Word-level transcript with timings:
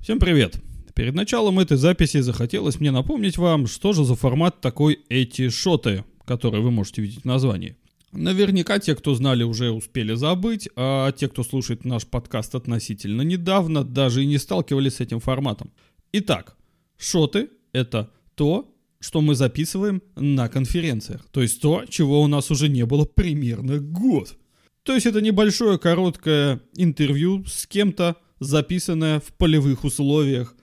Всем 0.00 0.20
привет! 0.20 0.58
Перед 0.94 1.14
началом 1.14 1.58
этой 1.58 1.76
записи 1.76 2.20
захотелось 2.20 2.80
мне 2.80 2.92
напомнить 2.92 3.36
вам, 3.36 3.66
что 3.66 3.92
же 3.92 4.04
за 4.04 4.14
формат 4.14 4.60
такой 4.60 5.00
эти 5.08 5.50
шоты, 5.50 6.04
которые 6.24 6.62
вы 6.62 6.70
можете 6.70 7.02
видеть 7.02 7.22
в 7.22 7.24
названии. 7.24 7.76
Наверняка 8.12 8.78
те, 8.78 8.94
кто 8.94 9.14
знали, 9.14 9.42
уже 9.42 9.70
успели 9.70 10.14
забыть, 10.14 10.68
а 10.76 11.12
те, 11.12 11.28
кто 11.28 11.42
слушает 11.42 11.84
наш 11.84 12.06
подкаст 12.06 12.54
относительно 12.54 13.22
недавно, 13.22 13.84
даже 13.84 14.22
и 14.22 14.26
не 14.26 14.38
сталкивались 14.38 14.94
с 14.94 15.00
этим 15.00 15.20
форматом. 15.20 15.72
Итак, 16.12 16.56
шоты— 16.96 17.50
это 17.72 18.10
то, 18.34 18.72
что 19.00 19.20
мы 19.20 19.34
записываем 19.34 20.00
на 20.16 20.48
конференциях. 20.48 21.26
То 21.32 21.42
есть 21.42 21.60
то, 21.60 21.84
чего 21.86 22.22
у 22.22 22.28
нас 22.28 22.50
уже 22.50 22.68
не 22.68 22.86
было 22.86 23.04
примерно 23.04 23.78
год. 23.78 24.36
То 24.84 24.94
есть 24.94 25.06
это 25.06 25.20
небольшое 25.20 25.76
короткое 25.76 26.60
интервью 26.76 27.44
с 27.46 27.66
кем-то, 27.66 28.16
записанное 28.40 29.20
в 29.20 29.32
полевых 29.34 29.84
условиях. 29.84 30.54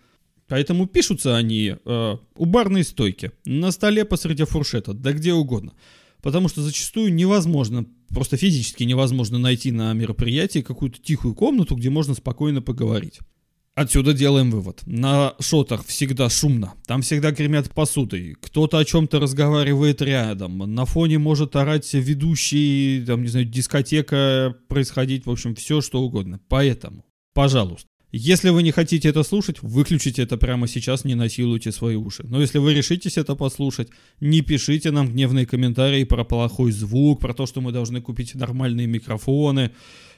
Поэтому 0.47 0.85
пишутся 0.85 1.35
они 1.35 1.75
э, 1.83 2.17
у 2.35 2.45
барной 2.45 2.83
стойки, 2.83 3.31
на 3.45 3.71
столе 3.71 4.05
посреди 4.05 4.43
фуршета, 4.43 4.93
да 4.93 5.11
где 5.11 5.33
угодно. 5.33 5.73
Потому 6.21 6.49
что 6.49 6.61
зачастую 6.61 7.13
невозможно, 7.13 7.85
просто 8.09 8.37
физически 8.37 8.83
невозможно 8.83 9.37
найти 9.37 9.71
на 9.71 9.93
мероприятии 9.93 10.59
какую-то 10.59 11.01
тихую 11.01 11.35
комнату, 11.35 11.75
где 11.75 11.89
можно 11.89 12.13
спокойно 12.13 12.61
поговорить. 12.61 13.19
Отсюда 13.75 14.13
делаем 14.13 14.51
вывод. 14.51 14.81
На 14.85 15.33
шотах 15.41 15.85
всегда 15.85 16.29
шумно. 16.29 16.75
Там 16.87 17.01
всегда 17.01 17.31
гремят 17.31 17.69
посудой. 17.71 18.37
Кто-то 18.39 18.77
о 18.77 18.85
чем-то 18.85 19.19
разговаривает 19.19 20.01
рядом. 20.01 20.59
На 20.59 20.85
фоне 20.85 21.19
может 21.19 21.57
орать 21.57 21.93
ведущий, 21.93 23.03
там, 23.05 23.23
не 23.23 23.27
знаю, 23.27 23.45
дискотека 23.45 24.55
происходить. 24.69 25.25
В 25.25 25.29
общем, 25.29 25.55
все 25.55 25.81
что 25.81 26.01
угодно. 26.01 26.39
Поэтому 26.47 27.03
Пожалуйста. 27.35 27.89
Если 28.13 28.49
вы 28.49 28.63
не 28.63 28.71
хотите 28.71 29.09
это 29.09 29.23
слушать, 29.23 29.61
выключите 29.61 30.23
это 30.23 30.37
прямо 30.37 30.69
сейчас, 30.69 31.03
не 31.03 31.15
насилуйте 31.15 31.73
свои 31.73 31.97
уши. 31.97 32.23
Но 32.25 32.39
если 32.39 32.59
вы 32.59 32.73
решитесь 32.73 33.17
это 33.17 33.35
послушать, 33.35 33.89
не 34.21 34.39
пишите 34.39 34.91
нам 34.91 35.09
гневные 35.09 35.45
комментарии 35.45 36.05
про 36.05 36.23
плохой 36.23 36.71
звук, 36.71 37.19
про 37.19 37.33
то, 37.33 37.45
что 37.45 37.59
мы 37.59 37.73
должны 37.73 37.99
купить 37.99 38.33
нормальные 38.35 38.87
микрофоны, 38.87 39.71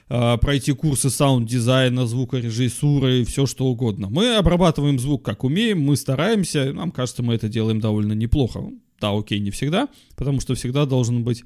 а, 0.08 0.36
пройти 0.36 0.72
курсы 0.74 1.10
саунд-дизайна, 1.10 2.06
звукорежиссуры 2.06 3.22
и 3.22 3.24
все 3.24 3.46
что 3.46 3.66
угодно. 3.66 4.08
Мы 4.08 4.36
обрабатываем 4.36 5.00
звук 5.00 5.24
как 5.24 5.42
умеем, 5.42 5.80
мы 5.80 5.96
стараемся, 5.96 6.72
нам 6.72 6.92
кажется, 6.92 7.24
мы 7.24 7.34
это 7.34 7.48
делаем 7.48 7.80
довольно 7.80 8.12
неплохо. 8.12 8.60
Да, 9.00 9.10
окей, 9.10 9.40
не 9.40 9.50
всегда, 9.50 9.88
потому 10.14 10.40
что 10.40 10.54
всегда 10.54 10.86
должен 10.86 11.24
быть 11.24 11.42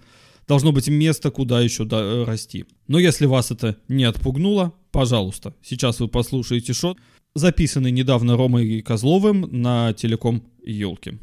должно 0.46 0.72
быть 0.72 0.88
место, 0.88 1.30
куда 1.30 1.60
еще 1.60 1.88
э, 1.90 2.24
расти. 2.24 2.66
Но 2.88 2.98
если 2.98 3.24
вас 3.24 3.50
это 3.50 3.78
не 3.88 4.04
отпугнуло, 4.04 4.74
пожалуйста, 4.92 5.54
сейчас 5.62 5.98
вы 5.98 6.08
послушаете 6.08 6.72
шот, 6.72 6.98
записанный 7.34 7.90
недавно 7.90 8.36
Ромой 8.36 8.82
Козловым 8.82 9.48
на 9.50 9.92
телеком 9.94 10.44
«Елки». 10.62 11.18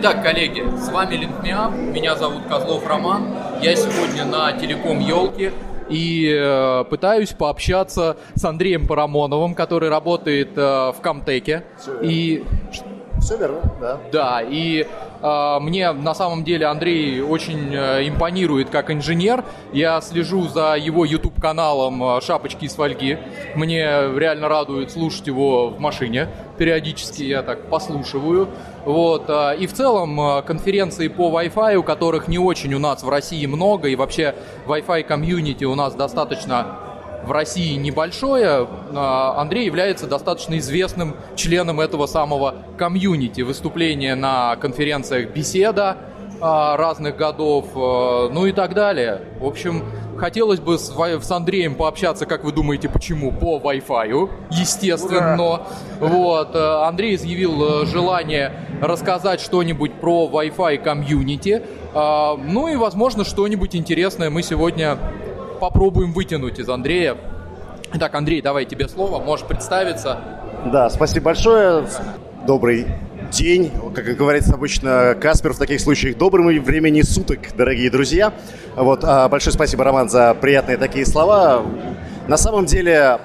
Итак, 0.00 0.22
коллеги, 0.22 0.62
с 0.78 0.92
вами 0.92 1.16
Линкмиап, 1.16 1.72
меня 1.72 2.14
зовут 2.14 2.44
Козлов 2.44 2.86
Роман, 2.86 3.34
я 3.60 3.74
сегодня 3.74 4.24
на 4.24 4.52
телеком 4.52 5.00
«Елки», 5.00 5.50
и 5.88 6.32
э, 6.34 6.84
пытаюсь 6.88 7.32
пообщаться 7.32 8.16
с 8.34 8.44
Андреем 8.44 8.86
Парамоновым, 8.86 9.54
который 9.54 9.88
работает 9.88 10.56
э, 10.56 10.60
в 10.60 10.96
Камтеке. 11.00 11.64
И 12.02 12.44
все 13.20 13.36
верно, 13.36 13.60
да. 13.80 13.98
Да, 14.12 14.42
и 14.42 14.86
э, 15.22 15.58
мне 15.60 15.92
на 15.92 16.14
самом 16.14 16.44
деле 16.44 16.66
Андрей 16.66 17.20
очень 17.20 17.74
э, 17.74 18.08
импонирует 18.08 18.70
как 18.70 18.90
инженер. 18.90 19.44
Я 19.72 20.00
слежу 20.00 20.46
за 20.48 20.76
его 20.76 21.04
YouTube 21.04 21.40
каналом 21.40 22.02
э, 22.02 22.20
Шапочки 22.20 22.64
из 22.64 22.74
фольги. 22.74 23.18
Мне 23.54 23.84
реально 24.16 24.48
радует 24.48 24.90
слушать 24.90 25.26
его 25.26 25.70
в 25.70 25.80
машине. 25.80 26.28
Периодически 26.58 27.24
я 27.24 27.42
так 27.42 27.68
послушиваю. 27.68 28.48
Вот, 28.88 29.28
э, 29.28 29.56
и 29.58 29.66
в 29.66 29.74
целом 29.74 30.18
э, 30.18 30.40
конференции 30.40 31.08
по 31.08 31.28
Wi-Fi, 31.28 31.74
у 31.74 31.82
которых 31.82 32.26
не 32.26 32.38
очень 32.38 32.72
у 32.72 32.78
нас 32.78 33.02
в 33.02 33.08
России 33.10 33.44
много, 33.44 33.88
и 33.88 33.96
вообще 33.96 34.34
Wi-Fi 34.66 35.02
комьюнити 35.02 35.64
у 35.64 35.74
нас 35.74 35.94
достаточно 35.94 36.78
в 37.22 37.30
России 37.30 37.74
небольшое, 37.74 38.66
а, 38.94 39.34
Андрей 39.36 39.66
является 39.66 40.06
достаточно 40.06 40.56
известным 40.56 41.16
членом 41.36 41.80
этого 41.80 42.06
самого 42.06 42.54
комьюнити. 42.78 43.42
Выступления 43.42 44.14
на 44.14 44.56
конференциях 44.56 45.32
«Беседа» 45.34 45.98
а, 46.40 46.78
разных 46.78 47.16
годов, 47.16 47.66
а, 47.74 48.30
ну 48.30 48.46
и 48.46 48.52
так 48.52 48.72
далее. 48.72 49.20
В 49.38 49.44
общем, 49.44 49.84
хотелось 50.18 50.60
бы 50.60 50.78
с, 50.78 50.92
с 50.92 51.30
Андреем 51.30 51.74
пообщаться, 51.74 52.26
как 52.26 52.44
вы 52.44 52.52
думаете, 52.52 52.88
почему? 52.88 53.32
По 53.32 53.58
Wi-Fi, 53.58 54.30
естественно. 54.50 55.34
Ура! 55.34 55.62
Вот, 56.00 56.54
Андрей 56.54 57.14
изъявил 57.14 57.86
желание 57.86 58.52
рассказать 58.82 59.40
что-нибудь 59.40 59.94
про 59.94 60.28
Wi-Fi 60.28 60.78
комьюнити. 60.78 61.62
Ну 61.94 62.68
и, 62.68 62.76
возможно, 62.76 63.24
что-нибудь 63.24 63.74
интересное 63.74 64.30
мы 64.30 64.42
сегодня 64.42 64.98
попробуем 65.60 66.12
вытянуть 66.12 66.58
из 66.58 66.68
Андрея. 66.68 67.16
Итак, 67.94 68.14
Андрей, 68.14 68.42
давай 68.42 68.66
тебе 68.66 68.88
слово, 68.88 69.18
можешь 69.22 69.46
представиться. 69.46 70.18
Да, 70.66 70.90
спасибо 70.90 71.26
большое. 71.26 71.86
Добрый 72.46 72.86
день. 73.30 73.70
Как 73.94 74.04
говорится 74.16 74.54
обычно, 74.54 75.16
Каспер 75.20 75.52
в 75.52 75.58
таких 75.58 75.80
случаях 75.80 76.16
доброго 76.16 76.50
времени 76.60 77.02
суток, 77.02 77.38
дорогие 77.56 77.90
друзья. 77.90 78.32
Вот, 78.76 79.00
а, 79.04 79.28
большое 79.28 79.52
спасибо, 79.52 79.84
Роман, 79.84 80.08
за 80.08 80.34
приятные 80.34 80.76
такие 80.76 81.04
слова. 81.06 81.64
На 82.26 82.36
самом 82.36 82.66
деле, 82.66 83.18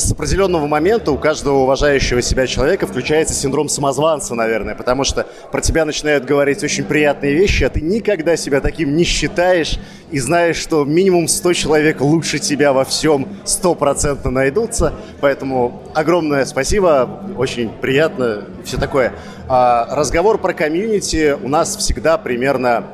с 0.00 0.12
определенного 0.12 0.66
момента 0.66 1.12
у 1.12 1.18
каждого 1.18 1.58
уважающего 1.58 2.22
себя 2.22 2.46
человека 2.46 2.86
включается 2.86 3.34
синдром 3.34 3.68
самозванца, 3.68 4.34
наверное, 4.34 4.74
потому 4.74 5.04
что 5.04 5.26
про 5.52 5.60
тебя 5.60 5.84
начинают 5.84 6.24
говорить 6.24 6.64
очень 6.64 6.84
приятные 6.84 7.34
вещи, 7.34 7.64
а 7.64 7.68
ты 7.68 7.80
никогда 7.80 8.36
себя 8.36 8.60
таким 8.60 8.96
не 8.96 9.04
считаешь 9.04 9.78
и 10.10 10.18
знаешь, 10.18 10.56
что 10.56 10.84
минимум 10.84 11.28
100 11.28 11.52
человек 11.52 12.00
лучше 12.00 12.38
тебя 12.38 12.72
во 12.72 12.84
всем 12.84 13.28
стопроцентно 13.44 14.30
найдутся. 14.30 14.94
Поэтому 15.20 15.82
огромное 15.94 16.44
спасибо, 16.46 17.20
очень 17.36 17.68
приятно, 17.68 18.44
все 18.64 18.78
такое. 18.78 19.12
А 19.48 19.86
разговор 19.94 20.38
про 20.38 20.54
комьюнити 20.54 21.36
у 21.40 21.48
нас 21.48 21.76
всегда 21.76 22.16
примерно 22.18 22.86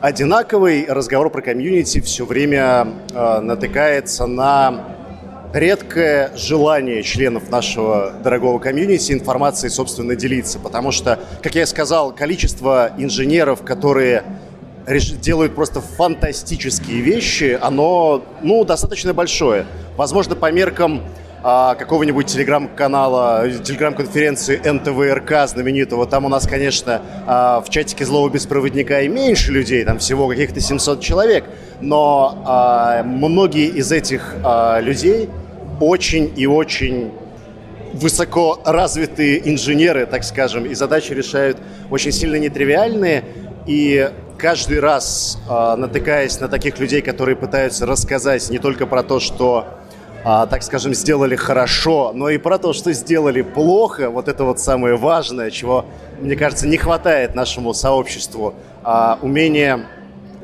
одинаковый. 0.00 0.86
Разговор 0.88 1.30
про 1.30 1.40
комьюнити 1.40 2.00
все 2.00 2.24
время 2.24 2.88
э, 3.12 3.40
натыкается 3.40 4.26
на 4.26 4.97
редкое 5.52 6.36
желание 6.36 7.02
членов 7.02 7.50
нашего 7.50 8.12
дорогого 8.22 8.58
комьюнити 8.58 9.12
информацией, 9.12 9.70
собственно, 9.70 10.14
делиться. 10.14 10.58
Потому 10.58 10.92
что, 10.92 11.18
как 11.42 11.54
я 11.54 11.66
сказал, 11.66 12.14
количество 12.14 12.92
инженеров, 12.98 13.62
которые 13.62 14.24
делают 15.20 15.54
просто 15.54 15.80
фантастические 15.80 17.00
вещи, 17.00 17.58
оно, 17.60 18.24
ну, 18.42 18.64
достаточно 18.64 19.12
большое. 19.12 19.66
Возможно, 19.96 20.34
по 20.34 20.50
меркам 20.50 21.02
а, 21.50 21.74
какого-нибудь 21.76 22.26
телеграм-канала, 22.26 23.48
телеграм-конференции 23.64 24.60
НТВРК 24.70 25.48
знаменитого, 25.48 26.04
там 26.04 26.26
у 26.26 26.28
нас, 26.28 26.46
конечно, 26.46 27.00
а, 27.26 27.62
в 27.62 27.70
чатике 27.70 28.04
злого 28.04 28.28
беспроводника 28.28 29.00
и 29.00 29.08
меньше 29.08 29.50
людей, 29.50 29.82
там 29.82 29.98
всего 29.98 30.28
каких-то 30.28 30.60
700 30.60 31.00
человек, 31.00 31.44
но 31.80 32.42
а, 32.44 33.02
многие 33.02 33.68
из 33.68 33.90
этих 33.92 34.34
людей 34.80 35.30
очень 35.80 36.30
и 36.36 36.46
очень 36.46 37.12
высоко 37.94 38.60
развитые 38.66 39.48
инженеры, 39.48 40.04
так 40.04 40.24
скажем, 40.24 40.66
и 40.66 40.74
задачи 40.74 41.14
решают 41.14 41.56
очень 41.90 42.12
сильно 42.12 42.36
нетривиальные, 42.36 43.24
и 43.66 44.10
каждый 44.36 44.80
раз, 44.80 45.38
натыкаясь 45.48 46.40
на 46.40 46.48
таких 46.48 46.78
людей, 46.78 47.00
которые 47.00 47.36
пытаются 47.36 47.86
рассказать 47.86 48.50
не 48.50 48.58
только 48.58 48.84
про 48.86 49.02
то, 49.02 49.18
что, 49.18 49.78
э, 50.28 50.46
так 50.48 50.62
скажем, 50.62 50.94
сделали 50.94 51.36
хорошо, 51.36 52.12
но 52.14 52.28
и 52.28 52.38
про 52.38 52.58
то, 52.58 52.72
что 52.72 52.92
сделали 52.92 53.42
плохо, 53.42 54.10
вот 54.10 54.28
это 54.28 54.44
вот 54.44 54.60
самое 54.60 54.96
важное, 54.96 55.50
чего, 55.50 55.86
мне 56.20 56.36
кажется, 56.36 56.66
не 56.68 56.76
хватает 56.76 57.34
нашему 57.34 57.72
сообществу, 57.74 58.54
э, 58.84 59.16
умение, 59.22 59.86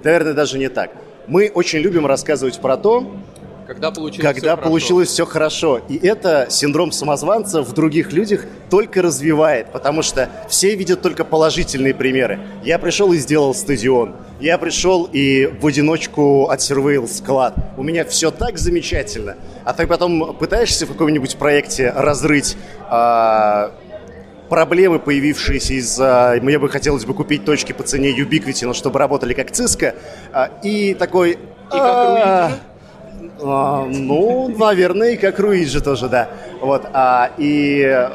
наверное, 0.03 0.33
даже 0.33 0.59
не 0.59 0.69
так. 0.69 0.91
Мы 1.27 1.51
очень 1.55 1.81
любим 1.81 2.07
рассказывать 2.07 2.61
про 2.61 2.77
то, 2.77 3.13
когда 3.67 3.91
получилось, 3.91 4.35
когда 4.35 4.57
все, 4.57 4.63
получилось 4.63 5.09
все 5.09 5.27
хорошо. 5.27 5.81
И 5.89 5.97
это 5.97 6.47
синдром 6.51 6.93
самозванца 6.93 7.63
в 7.63 7.73
других 7.73 8.13
людях 8.13 8.45
только 8.71 9.03
развивает, 9.03 9.73
потому 9.73 10.03
что 10.03 10.29
все 10.49 10.75
видят 10.75 11.03
только 11.03 11.25
положительные 11.25 11.95
примеры. 11.95 12.39
Я 12.63 12.79
пришел 12.79 13.13
и 13.13 13.19
сделал 13.19 13.55
стадион. 13.55 14.17
Я 14.41 14.59
пришел 14.59 15.09
и 15.11 15.47
в 15.61 15.67
одиночку 15.67 16.49
отсервейл 16.51 17.09
склад. 17.09 17.55
У 17.77 17.83
меня 17.83 18.05
все 18.05 18.31
так 18.31 18.59
замечательно. 18.59 19.37
А 19.65 19.73
ты 19.73 19.87
потом 19.87 20.37
пытаешься 20.37 20.87
в 20.87 20.93
каком-нибудь 20.93 21.37
проекте 21.37 21.91
разрыть 21.91 22.57
а, 22.91 23.73
проблемы, 24.49 24.99
появившиеся 24.99 25.75
из-за... 25.75 26.39
Мне 26.43 26.59
бы 26.59 26.69
хотелось 26.69 27.05
бы 27.05 27.15
купить 27.15 27.45
точки 27.45 27.73
по 27.73 27.85
цене 27.85 28.11
Ubiquiti, 28.11 28.67
но 28.67 28.75
чтобы 28.75 28.99
работали 28.99 29.33
как 29.33 29.51
Cisco. 29.53 29.95
А, 30.33 30.51
и 30.63 30.95
такой... 30.95 31.33
И 31.33 31.37
как 31.71 32.74
а, 33.43 33.85
ну, 33.87 34.49
наверное, 34.57 35.17
как 35.17 35.39
Руиджи 35.39 35.81
тоже, 35.81 36.09
да. 36.09 36.29
Вот, 36.61 36.87
а, 36.93 37.31
и 37.39 38.09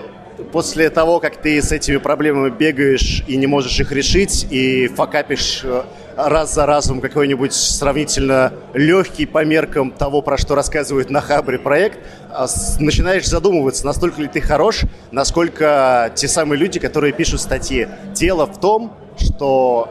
после 0.51 0.89
того, 0.89 1.19
как 1.19 1.37
ты 1.37 1.61
с 1.61 1.71
этими 1.71 1.97
проблемами 1.97 2.49
бегаешь 2.49 3.23
и 3.27 3.37
не 3.37 3.47
можешь 3.47 3.79
их 3.79 3.91
решить, 3.91 4.47
и 4.49 4.87
факапишь 4.87 5.61
э, 5.63 5.83
раз 6.15 6.53
за 6.53 6.65
разом 6.65 7.01
какой-нибудь 7.01 7.53
сравнительно 7.53 8.53
легкий 8.73 9.25
по 9.25 9.43
меркам 9.43 9.91
того, 9.91 10.21
про 10.21 10.37
что 10.37 10.55
рассказывает 10.55 11.09
на 11.09 11.21
Хабре 11.21 11.59
проект, 11.59 11.99
а 12.29 12.47
начинаешь 12.79 13.27
задумываться, 13.27 13.85
настолько 13.85 14.21
ли 14.21 14.27
ты 14.27 14.41
хорош, 14.41 14.81
насколько 15.11 16.11
те 16.15 16.27
самые 16.27 16.59
люди, 16.59 16.79
которые 16.79 17.13
пишут 17.13 17.41
статьи. 17.41 17.87
Дело 18.13 18.45
в 18.45 18.59
том, 18.59 18.93
что 19.17 19.89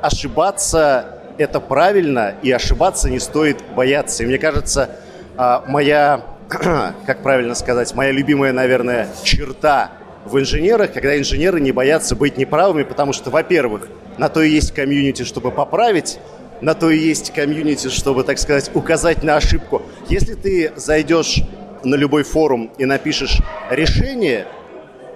ошибаться 0.00 1.17
это 1.38 1.60
правильно, 1.60 2.34
и 2.42 2.50
ошибаться 2.50 3.08
не 3.08 3.20
стоит 3.20 3.58
бояться. 3.74 4.22
И 4.22 4.26
мне 4.26 4.38
кажется, 4.38 4.90
а, 5.36 5.64
моя, 5.66 6.22
как 6.48 7.22
правильно 7.22 7.54
сказать, 7.54 7.94
моя 7.94 8.10
любимая, 8.10 8.52
наверное, 8.52 9.08
черта 9.22 9.92
в 10.24 10.38
инженерах, 10.38 10.92
когда 10.92 11.16
инженеры 11.18 11.60
не 11.60 11.72
боятся 11.72 12.16
быть 12.16 12.36
неправыми, 12.36 12.82
потому 12.82 13.12
что, 13.12 13.30
во-первых, 13.30 13.88
на 14.18 14.28
то 14.28 14.42
и 14.42 14.50
есть 14.50 14.74
комьюнити, 14.74 15.22
чтобы 15.22 15.50
поправить, 15.50 16.18
на 16.60 16.74
то 16.74 16.90
и 16.90 16.98
есть 16.98 17.32
комьюнити, 17.32 17.88
чтобы, 17.88 18.24
так 18.24 18.38
сказать, 18.38 18.70
указать 18.74 19.22
на 19.22 19.36
ошибку. 19.36 19.82
Если 20.08 20.34
ты 20.34 20.72
зайдешь 20.76 21.42
на 21.84 21.94
любой 21.94 22.24
форум 22.24 22.70
и 22.78 22.84
напишешь 22.84 23.38
решение, 23.70 24.46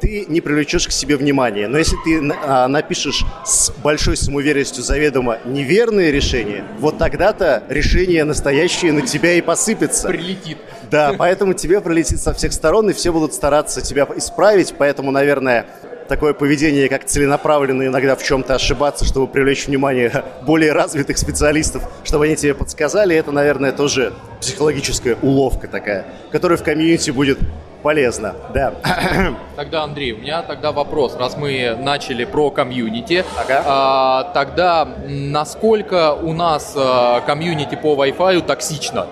ты 0.02 0.26
не 0.26 0.40
привлечешь 0.40 0.88
к 0.88 0.90
себе 0.90 1.16
внимание. 1.16 1.68
Но 1.68 1.78
если 1.78 1.96
ты 2.04 2.34
а, 2.44 2.66
напишешь 2.66 3.24
с 3.46 3.70
большой 3.82 4.16
самоуверенностью 4.16 4.82
заведомо 4.82 5.38
неверное 5.44 6.10
решение, 6.10 6.64
вот 6.80 6.98
тогда-то 6.98 7.62
решение 7.68 8.24
настоящее 8.24 8.92
на 8.92 9.02
тебя 9.02 9.34
и 9.34 9.40
посыпется. 9.40 10.08
Прилетит. 10.08 10.58
Да, 10.90 11.14
поэтому 11.16 11.54
тебе 11.54 11.80
прилетит 11.80 12.20
со 12.20 12.34
всех 12.34 12.52
сторон, 12.52 12.90
и 12.90 12.92
все 12.92 13.12
будут 13.12 13.32
стараться 13.32 13.80
тебя 13.80 14.06
исправить. 14.16 14.74
Поэтому, 14.76 15.12
наверное, 15.12 15.66
такое 16.12 16.34
поведение, 16.34 16.90
как 16.90 17.06
целенаправленно 17.06 17.86
иногда 17.86 18.16
в 18.16 18.22
чем-то 18.22 18.56
ошибаться, 18.56 19.06
чтобы 19.06 19.26
привлечь 19.26 19.66
внимание 19.66 20.24
более 20.42 20.72
развитых 20.72 21.16
специалистов, 21.16 21.88
чтобы 22.04 22.26
они 22.26 22.36
тебе 22.36 22.52
подсказали, 22.52 23.16
это, 23.16 23.32
наверное, 23.32 23.72
тоже 23.72 24.12
психологическая 24.38 25.16
уловка 25.22 25.68
такая, 25.68 26.04
которая 26.30 26.58
в 26.58 26.62
комьюнити 26.62 27.10
будет 27.10 27.38
полезно, 27.82 28.34
да. 28.52 28.74
Тогда, 29.56 29.84
Андрей, 29.84 30.12
у 30.12 30.18
меня 30.18 30.42
тогда 30.42 30.70
вопрос, 30.70 31.16
раз 31.16 31.38
мы 31.38 31.74
начали 31.80 32.26
про 32.26 32.50
комьюнити, 32.50 33.24
ага. 33.38 33.62
а, 33.64 34.24
тогда 34.34 34.86
насколько 35.08 36.12
у 36.12 36.34
нас 36.34 36.74
а, 36.76 37.22
комьюнити 37.22 37.74
по 37.74 37.94
Wi-Fi 37.94 38.42
токсично? 38.42 39.06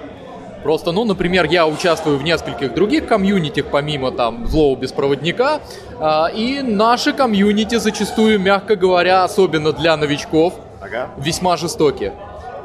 Просто, 0.62 0.92
ну, 0.92 1.04
например, 1.04 1.46
я 1.46 1.66
участвую 1.66 2.18
в 2.18 2.22
нескольких 2.22 2.74
других 2.74 3.06
комьюнитях, 3.06 3.66
помимо 3.70 4.10
там 4.10 4.46
злого 4.46 4.78
беспроводника, 4.78 5.60
а, 5.98 6.30
и 6.34 6.60
наши 6.62 7.12
комьюнити 7.12 7.78
зачастую, 7.78 8.38
мягко 8.38 8.76
говоря, 8.76 9.24
особенно 9.24 9.72
для 9.72 9.96
новичков, 9.96 10.54
ага. 10.80 11.08
весьма 11.18 11.56
жестоки. 11.56 12.12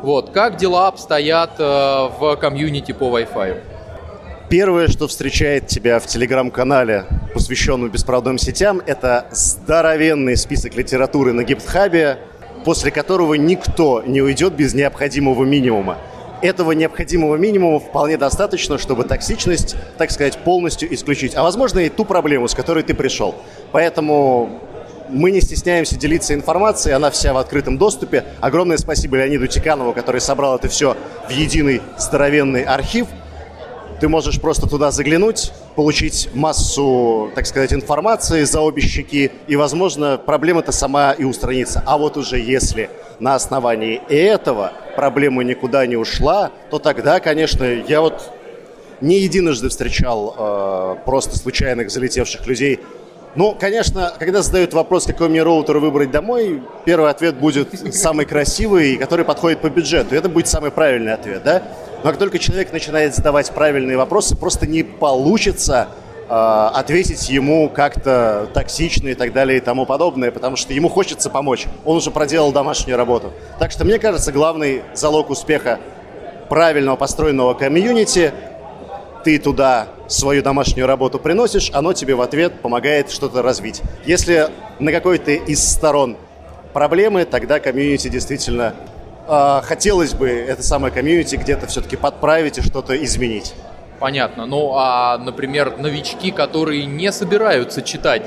Вот, 0.02 0.32
как 0.32 0.58
дела 0.58 0.88
обстоят 0.88 1.52
э, 1.58 1.64
в 2.20 2.36
комьюнити 2.36 2.92
по 2.92 3.06
Wi-Fi? 3.06 3.58
Первое, 4.50 4.88
что 4.88 5.08
встречает 5.08 5.68
тебя 5.68 6.00
в 6.00 6.06
телеграм-канале, 6.06 7.06
посвященном 7.34 7.90
беспроводным 7.90 8.38
сетям, 8.38 8.82
это 8.86 9.26
здоровенный 9.32 10.38
список 10.38 10.76
литературы 10.76 11.34
на 11.34 11.44
гиптхабе, 11.44 12.20
после 12.64 12.92
которого 12.92 13.34
никто 13.34 14.04
не 14.06 14.22
уйдет 14.22 14.54
без 14.54 14.76
необходимого 14.76 15.44
минимума. 15.44 15.98
Этого 16.42 16.74
необходимого 16.74 17.36
минимума 17.36 17.80
вполне 17.80 18.18
достаточно, 18.18 18.78
чтобы 18.78 19.04
токсичность, 19.04 19.76
так 19.98 20.12
сказать, 20.12 20.38
полностью 20.40 20.94
исключить. 20.94 21.36
А 21.36 21.44
возможно 21.44 21.80
и 21.80 21.90
ту 21.90 22.06
проблему, 22.06 22.48
с 22.48 22.54
которой 22.54 22.84
ты 22.84 22.94
пришел. 22.94 23.36
Поэтому 23.72 24.62
мы 25.10 25.32
не 25.32 25.42
стесняемся 25.42 25.98
делиться 25.98 26.34
информацией, 26.34 26.96
она 26.96 27.10
вся 27.12 27.34
в 27.34 27.38
открытом 27.38 27.78
доступе. 27.78 28.26
Огромное 28.42 28.78
спасибо 28.78 29.18
Леониду 29.18 29.48
Тиканову, 29.48 29.94
который 29.94 30.22
собрал 30.22 30.56
это 30.56 30.68
все 30.68 30.98
в 31.28 31.32
единый 31.32 31.82
здоровенный 31.98 32.64
архив– 32.64 33.08
ты 34.00 34.10
можешь 34.10 34.42
просто 34.42 34.68
туда 34.68 34.92
заглянуть, 34.92 35.54
получить 35.76 36.30
массу, 36.34 37.32
так 37.34 37.46
сказать, 37.46 37.72
информации 37.72 38.44
за 38.44 38.60
обе 38.60 38.82
щеки, 38.82 39.32
и, 39.48 39.56
возможно, 39.56 40.18
проблема-то 40.24 40.72
сама 40.72 41.14
и 41.14 41.24
устранится. 41.24 41.82
А 41.86 41.98
вот 41.98 42.18
уже 42.18 42.38
если 42.38 42.90
на 43.20 43.36
основании 43.36 44.02
этого 44.10 44.72
проблема 44.96 45.44
никуда 45.44 45.86
не 45.86 45.96
ушла, 45.96 46.52
то 46.70 46.80
тогда, 46.80 47.20
конечно, 47.20 47.64
я 47.64 48.02
вот 48.02 48.32
не 49.02 49.20
единожды 49.20 49.70
встречал 49.70 50.36
э, 50.38 50.96
просто 51.06 51.38
случайных 51.38 51.92
залетевших 51.92 52.48
людей. 52.48 52.80
Ну, 53.36 53.54
конечно, 53.60 54.14
когда 54.18 54.42
задают 54.42 54.74
вопрос, 54.74 55.06
какой 55.06 55.28
мне 55.28 55.44
роутер 55.44 55.80
выбрать 55.80 56.10
домой, 56.10 56.64
первый 56.86 57.10
ответ 57.10 57.36
будет 57.36 57.68
самый 57.94 58.26
красивый, 58.26 58.96
который 58.96 59.26
подходит 59.26 59.60
по 59.60 59.70
бюджету. 59.70 60.16
Это 60.16 60.30
будет 60.30 60.48
самый 60.48 60.72
правильный 60.72 61.14
ответ, 61.14 61.44
да? 61.44 61.62
Но 62.04 62.12
как 62.12 62.18
только 62.18 62.40
человек 62.40 62.72
начинает 62.72 63.14
задавать 63.14 63.52
правильные 63.52 63.98
вопросы, 63.98 64.38
просто 64.38 64.68
не 64.68 64.84
получится 64.84 65.90
ответить 66.28 67.30
ему 67.30 67.70
как-то 67.70 68.50
токсично 68.54 69.10
и 69.10 69.14
так 69.14 69.32
далее 69.32 69.58
и 69.58 69.62
тому 69.62 69.86
подобное, 69.86 70.32
потому 70.32 70.56
что 70.56 70.74
ему 70.74 70.90
хочется 70.90 71.30
помочь. 71.30 71.66
Он 71.86 71.98
уже 71.98 72.10
проделал 72.10 72.52
домашнюю 72.52 72.98
работу. 72.98 73.32
Так 73.60 73.72
что, 73.72 73.86
мне 73.86 74.00
кажется, 74.00 74.32
главный 74.32 74.82
залог 74.96 75.30
успеха 75.30 75.80
правильного 76.50 76.96
построенного 76.96 77.54
комьюнити 77.54 78.34
ты 79.26 79.40
туда 79.40 79.88
свою 80.08 80.44
домашнюю 80.44 80.86
работу 80.86 81.18
приносишь, 81.18 81.72
оно 81.74 81.94
тебе 81.94 82.14
в 82.14 82.22
ответ 82.22 82.62
помогает 82.62 83.10
что-то 83.10 83.42
развить. 83.42 83.82
Если 84.06 84.50
на 84.78 84.92
какой-то 84.92 85.32
из 85.32 85.68
сторон 85.68 86.16
проблемы, 86.74 87.26
тогда 87.26 87.60
комьюнити 87.60 88.08
действительно 88.08 88.76
э, 89.28 89.62
хотелось 89.64 90.14
бы 90.14 90.30
это 90.30 90.62
самое 90.62 90.94
комьюнити 90.94 91.38
где-то 91.38 91.66
все-таки 91.66 91.96
подправить 91.96 92.60
и 92.60 92.62
что-то 92.62 93.04
изменить. 93.04 93.56
Понятно. 94.06 94.46
Ну, 94.46 94.74
а, 94.76 95.18
например, 95.18 95.80
новички, 95.80 96.30
которые 96.30 96.86
не 96.86 97.12
собираются 97.12 97.82
читать 97.82 98.22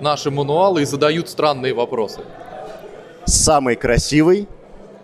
наши 0.00 0.30
мануалы 0.30 0.80
и 0.80 0.84
задают 0.86 1.28
странные 1.28 1.74
вопросы. 1.74 2.20
Самый 3.26 3.76
красивый 3.76 4.48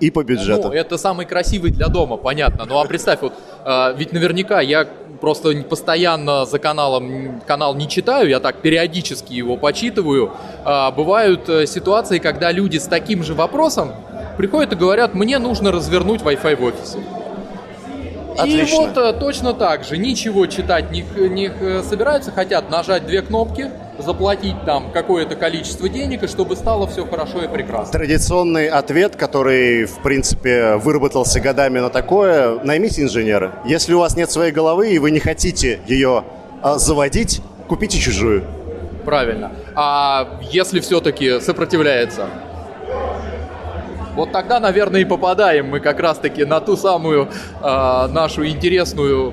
и 0.00 0.10
по 0.10 0.24
бюджету. 0.24 0.68
Ну, 0.68 0.72
это 0.72 0.96
самый 0.96 1.26
красивый 1.26 1.70
для 1.72 1.88
дома, 1.88 2.16
понятно. 2.16 2.64
Ну, 2.64 2.80
а 2.80 2.86
представь, 2.86 3.20
вот, 3.20 3.34
э, 3.66 3.94
ведь 3.98 4.14
наверняка 4.14 4.62
я 4.62 4.88
просто 5.20 5.62
постоянно 5.68 6.46
за 6.46 6.58
каналом 6.58 7.42
канал 7.46 7.74
не 7.74 7.86
читаю, 7.86 8.30
я 8.30 8.40
так 8.40 8.62
периодически 8.62 9.34
его 9.34 9.58
почитываю. 9.58 10.30
Э, 10.64 10.90
бывают 10.90 11.50
э, 11.50 11.66
ситуации, 11.66 12.18
когда 12.18 12.50
люди 12.50 12.78
с 12.78 12.86
таким 12.86 13.22
же 13.22 13.34
вопросом 13.34 13.92
приходят 14.38 14.72
и 14.72 14.76
говорят, 14.76 15.12
мне 15.12 15.38
нужно 15.38 15.70
развернуть 15.70 16.22
Wi-Fi 16.22 16.56
в 16.56 16.64
офисе. 16.64 16.98
Отлично. 18.38 18.74
И 18.74 18.78
вот 18.78 18.96
э, 18.96 19.12
точно 19.18 19.54
так 19.54 19.84
же, 19.84 19.98
ничего 19.98 20.46
читать 20.46 20.90
не, 20.90 21.04
не 21.28 21.50
собираются, 21.82 22.30
хотят 22.30 22.70
нажать 22.70 23.06
две 23.06 23.22
кнопки, 23.22 23.70
заплатить 23.98 24.56
там 24.64 24.90
какое-то 24.92 25.36
количество 25.36 25.88
денег, 25.88 26.22
и 26.22 26.26
чтобы 26.26 26.56
стало 26.56 26.86
все 26.86 27.06
хорошо 27.06 27.42
и 27.42 27.48
прекрасно. 27.48 27.92
Традиционный 27.92 28.68
ответ, 28.68 29.16
который, 29.16 29.84
в 29.84 30.02
принципе, 30.02 30.76
выработался 30.76 31.40
годами 31.40 31.78
на 31.78 31.90
такое, 31.90 32.58
наймите 32.62 33.02
инженера. 33.02 33.52
Если 33.64 33.92
у 33.94 33.98
вас 33.98 34.16
нет 34.16 34.30
своей 34.30 34.52
головы 34.52 34.92
и 34.92 34.98
вы 34.98 35.10
не 35.10 35.20
хотите 35.20 35.80
ее 35.86 36.24
а, 36.62 36.78
заводить, 36.78 37.40
купите 37.68 37.98
чужую. 37.98 38.44
Правильно. 39.04 39.52
А 39.74 40.40
если 40.50 40.80
все-таки 40.80 41.40
сопротивляется? 41.40 42.28
Вот 44.14 44.32
тогда, 44.32 44.60
наверное, 44.60 45.00
и 45.00 45.04
попадаем 45.04 45.68
мы 45.68 45.80
как 45.80 46.00
раз-таки 46.00 46.44
на 46.44 46.60
ту 46.60 46.76
самую 46.76 47.28
э, 47.62 48.06
нашу 48.08 48.46
интересную 48.46 49.32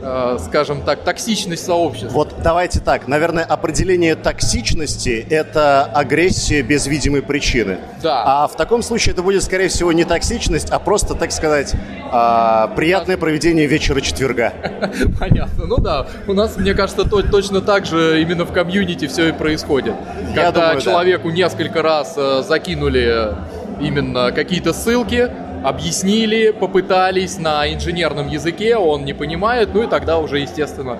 э, 0.00 0.38
скажем 0.40 0.82
так, 0.82 1.00
токсичность 1.00 1.64
сообщества. 1.64 2.10
Вот 2.10 2.34
давайте 2.42 2.80
так. 2.80 3.08
Наверное, 3.08 3.44
определение 3.44 4.14
токсичности– 4.14 5.26
это 5.30 5.84
агрессия 5.84 6.62
без 6.62 6.86
видимой 6.86 7.22
причины. 7.22 7.78
Да. 8.02 8.22
А 8.24 8.46
в 8.48 8.56
таком 8.56 8.82
случае 8.82 9.14
это 9.14 9.22
будет, 9.22 9.42
скорее 9.42 9.68
всего, 9.68 9.92
не 9.92 10.04
токсичность, 10.04 10.70
а 10.70 10.78
просто, 10.78 11.14
так 11.14 11.32
сказать, 11.32 11.74
э, 11.74 12.68
приятное 12.76 13.16
проведение 13.16 13.66
вечера 13.66 14.00
четверга. 14.00 14.52
Понятно. 15.20 15.66
Ну 15.66 15.78
да, 15.78 16.06
у 16.26 16.32
нас, 16.32 16.56
мне 16.56 16.74
кажется, 16.74 17.04
то, 17.04 17.22
точно 17.22 17.60
так 17.60 17.86
же 17.86 18.20
именно 18.20 18.44
в 18.44 18.52
комьюнити 18.52 19.06
все 19.06 19.28
и 19.28 19.32
происходит. 19.32 19.94
Когда 20.34 20.50
думаю, 20.50 20.80
человеку 20.80 21.28
да. 21.28 21.34
несколько 21.34 21.82
раз 21.82 22.14
э, 22.16 22.42
закинули 22.46 23.34
именно 23.82 24.32
какие-то 24.32 24.72
ссылки, 24.72 25.30
объяснили, 25.64 26.50
попытались 26.50 27.38
на 27.38 27.72
инженерном 27.72 28.28
языке, 28.28 28.76
он 28.76 29.04
не 29.04 29.12
понимает, 29.12 29.70
ну 29.74 29.82
и 29.82 29.86
тогда 29.86 30.18
уже, 30.18 30.38
естественно, 30.38 30.98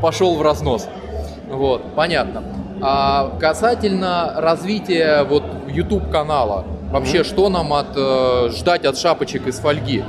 пошел 0.00 0.36
в 0.36 0.42
разнос. 0.42 0.88
Вот, 1.48 1.94
понятно. 1.94 2.42
А 2.80 3.38
касательно 3.38 4.34
развития 4.36 5.22
вот 5.24 5.44
YouTube 5.68 6.10
канала, 6.10 6.64
вообще 6.90 7.18
mm-hmm. 7.18 7.24
что 7.24 7.48
нам 7.48 7.72
от, 7.72 7.96
э, 7.96 8.50
ждать 8.50 8.84
от 8.84 8.98
шапочек 8.98 9.46
из 9.46 9.58
фольги? 9.60 10.02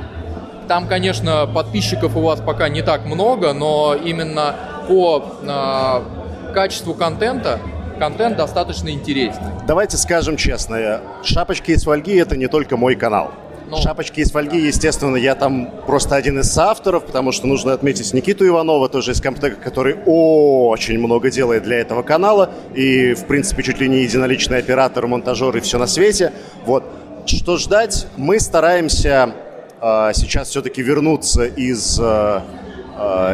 Там, 0.68 0.88
конечно, 0.88 1.46
подписчиков 1.46 2.15
у 2.15 2.22
вас 2.22 2.42
пока 2.42 2.70
не 2.70 2.82
так 2.82 3.06
много, 3.06 3.53
но 3.53 3.94
именно 3.94 4.56
по 4.88 5.24
э, 5.44 6.53
качеству 6.53 6.94
контента 6.94 7.60
контент 8.03 8.36
достаточно 8.36 8.89
интересный. 8.89 9.53
Давайте 9.65 9.95
скажем 9.95 10.36
честно, 10.36 11.00
шапочки 11.24 11.72
из 11.72 11.83
фольги 11.83 12.15
это 12.15 12.36
не 12.36 12.48
только 12.48 12.75
мой 12.75 12.95
канал. 12.95 13.31
Ну, 13.69 13.77
Шапочки 13.77 14.19
из 14.19 14.29
фольги, 14.29 14.60
естественно, 14.60 15.15
я 15.15 15.36
там 15.36 15.72
просто 15.88 16.15
один 16.17 16.38
из 16.41 16.51
соавторов, 16.51 17.05
потому 17.05 17.31
что 17.31 17.48
нужно 17.48 17.72
отметить 17.72 18.13
Никиту 18.13 18.45
Иванова, 18.45 18.89
тоже 18.89 19.13
из 19.13 19.22
Комтека, 19.22 19.55
который 19.55 19.95
очень 20.05 21.00
много 21.00 21.31
делает 21.31 21.63
для 21.63 21.77
этого 21.77 22.03
канала. 22.03 22.50
И, 22.75 23.13
в 23.13 23.25
принципе, 23.25 23.63
чуть 23.63 23.79
ли 23.79 23.88
не 23.88 24.03
единоличный 24.03 24.57
оператор, 24.57 25.07
монтажер 25.07 25.55
и 25.55 25.62
все 25.62 25.79
на 25.79 25.88
свете. 25.88 26.33
Вот. 26.65 26.83
Что 27.25 27.55
ждать? 27.55 28.07
Мы 28.17 28.41
стараемся 28.41 29.33
э, 29.81 30.12
сейчас 30.13 30.50
все-таки 30.50 30.81
вернуться 30.81 31.45
из 31.45 31.98
э, 32.01 32.41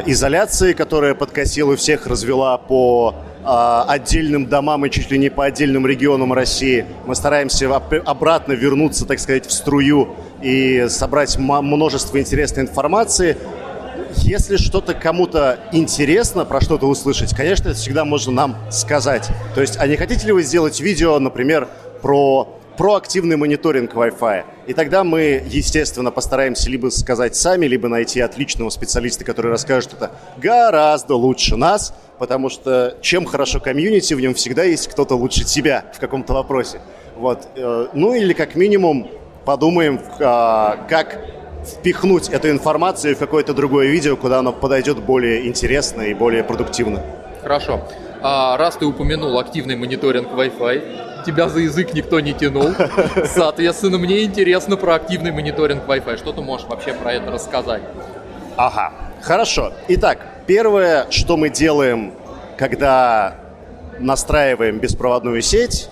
изоляции, 0.06 0.74
которая 0.74 1.16
подкосила 1.16 1.76
всех, 1.76 2.06
развела 2.06 2.60
по 2.60 3.16
отдельным 3.44 4.48
домам 4.48 4.86
и 4.86 4.90
чуть 4.90 5.12
ли 5.12 5.18
не 5.18 5.30
по 5.30 5.46
отдельным 5.46 5.88
регионам 5.88 6.34
России. 6.34 6.86
Мы 7.06 7.16
стараемся 7.16 7.74
обратно 7.76 8.54
вернуться, 8.54 9.06
так 9.06 9.20
сказать, 9.20 9.46
в 9.46 9.52
струю 9.52 10.16
и 10.42 10.88
собрать 10.90 11.38
множество 11.38 12.20
интересной 12.20 12.64
информации. 12.64 13.38
Если 14.16 14.58
что-то 14.58 14.94
кому-то 14.94 15.60
интересно, 15.72 16.44
про 16.44 16.62
что-то 16.62 16.88
услышать, 16.88 17.36
конечно, 17.36 17.70
это 17.70 17.78
всегда 17.78 18.06
можно 18.06 18.32
нам 18.32 18.58
сказать. 18.72 19.30
То 19.56 19.62
есть, 19.62 19.78
а 19.78 19.88
не 19.88 19.96
хотите 19.98 20.26
ли 20.26 20.34
вы 20.34 20.42
сделать 20.44 20.80
видео, 20.80 21.20
например, 21.20 21.68
про 22.02 22.60
проактивный 22.76 23.36
мониторинг 23.36 23.94
Wi-Fi. 23.94 24.44
И 24.68 24.74
тогда 24.74 25.04
мы, 25.04 25.44
естественно, 25.50 26.12
постараемся 26.12 26.70
либо 26.70 26.88
сказать 26.90 27.36
сами, 27.36 27.66
либо 27.66 27.90
найти 27.90 28.22
отличного 28.22 28.70
специалиста, 28.70 29.26
который 29.26 29.52
расскажет 29.52 29.94
это 29.94 30.12
гораздо 30.38 31.16
лучше 31.16 31.58
нас, 31.58 31.94
потому 32.20 32.50
что 32.50 32.96
чем 33.02 33.26
хорошо 33.26 33.60
комьюнити, 33.60 34.14
в 34.14 34.20
нем 34.20 34.34
всегда 34.34 34.64
есть 34.64 34.88
кто-то 34.88 35.16
лучше 35.16 35.44
тебя 35.46 35.86
в 35.94 36.00
каком-то 36.00 36.34
вопросе. 36.34 36.82
Вот. 37.16 37.48
Э, 37.56 37.88
ну 37.94 38.14
или 38.14 38.34
как 38.34 38.56
минимум 38.56 39.10
подумаем, 39.46 40.00
а, 40.20 40.78
как 40.90 41.20
впихнуть 41.66 42.30
эту 42.30 42.50
информацию 42.50 43.16
в 43.16 43.20
какое-то 43.20 43.54
другое 43.54 43.88
видео, 43.88 44.16
куда 44.16 44.40
оно 44.40 44.54
подойдет 44.54 45.00
более 45.00 45.48
интересно 45.48 46.04
и 46.04 46.14
более 46.14 46.44
продуктивно. 46.44 47.02
Хорошо. 47.42 47.82
А 48.22 48.58
раз 48.58 48.76
ты 48.76 48.86
упомянул 48.86 49.40
активный 49.40 49.76
мониторинг 49.76 50.30
Wi-Fi, 50.30 51.26
тебя 51.26 51.48
за 51.50 51.60
язык 51.60 51.94
никто 51.94 52.20
не 52.20 52.34
тянул. 52.34 52.72
Соответственно, 53.26 53.98
мне 53.98 54.24
интересно 54.24 54.76
про 54.78 54.96
активный 54.96 55.32
мониторинг 55.32 55.84
Wi-Fi. 55.88 56.18
Что 56.18 56.34
ты 56.34 56.42
можешь 56.42 56.68
вообще 56.68 56.94
про 56.94 57.14
это 57.14 57.32
рассказать? 57.32 57.82
Ага, 58.58 58.92
хорошо. 59.22 59.74
Итак, 59.88 60.20
первое, 60.50 61.06
что 61.12 61.38
мы 61.38 61.50
делаем, 61.50 62.12
когда 62.58 63.36
настраиваем 64.00 64.80
беспроводную 64.80 65.44
сеть, 65.44 65.90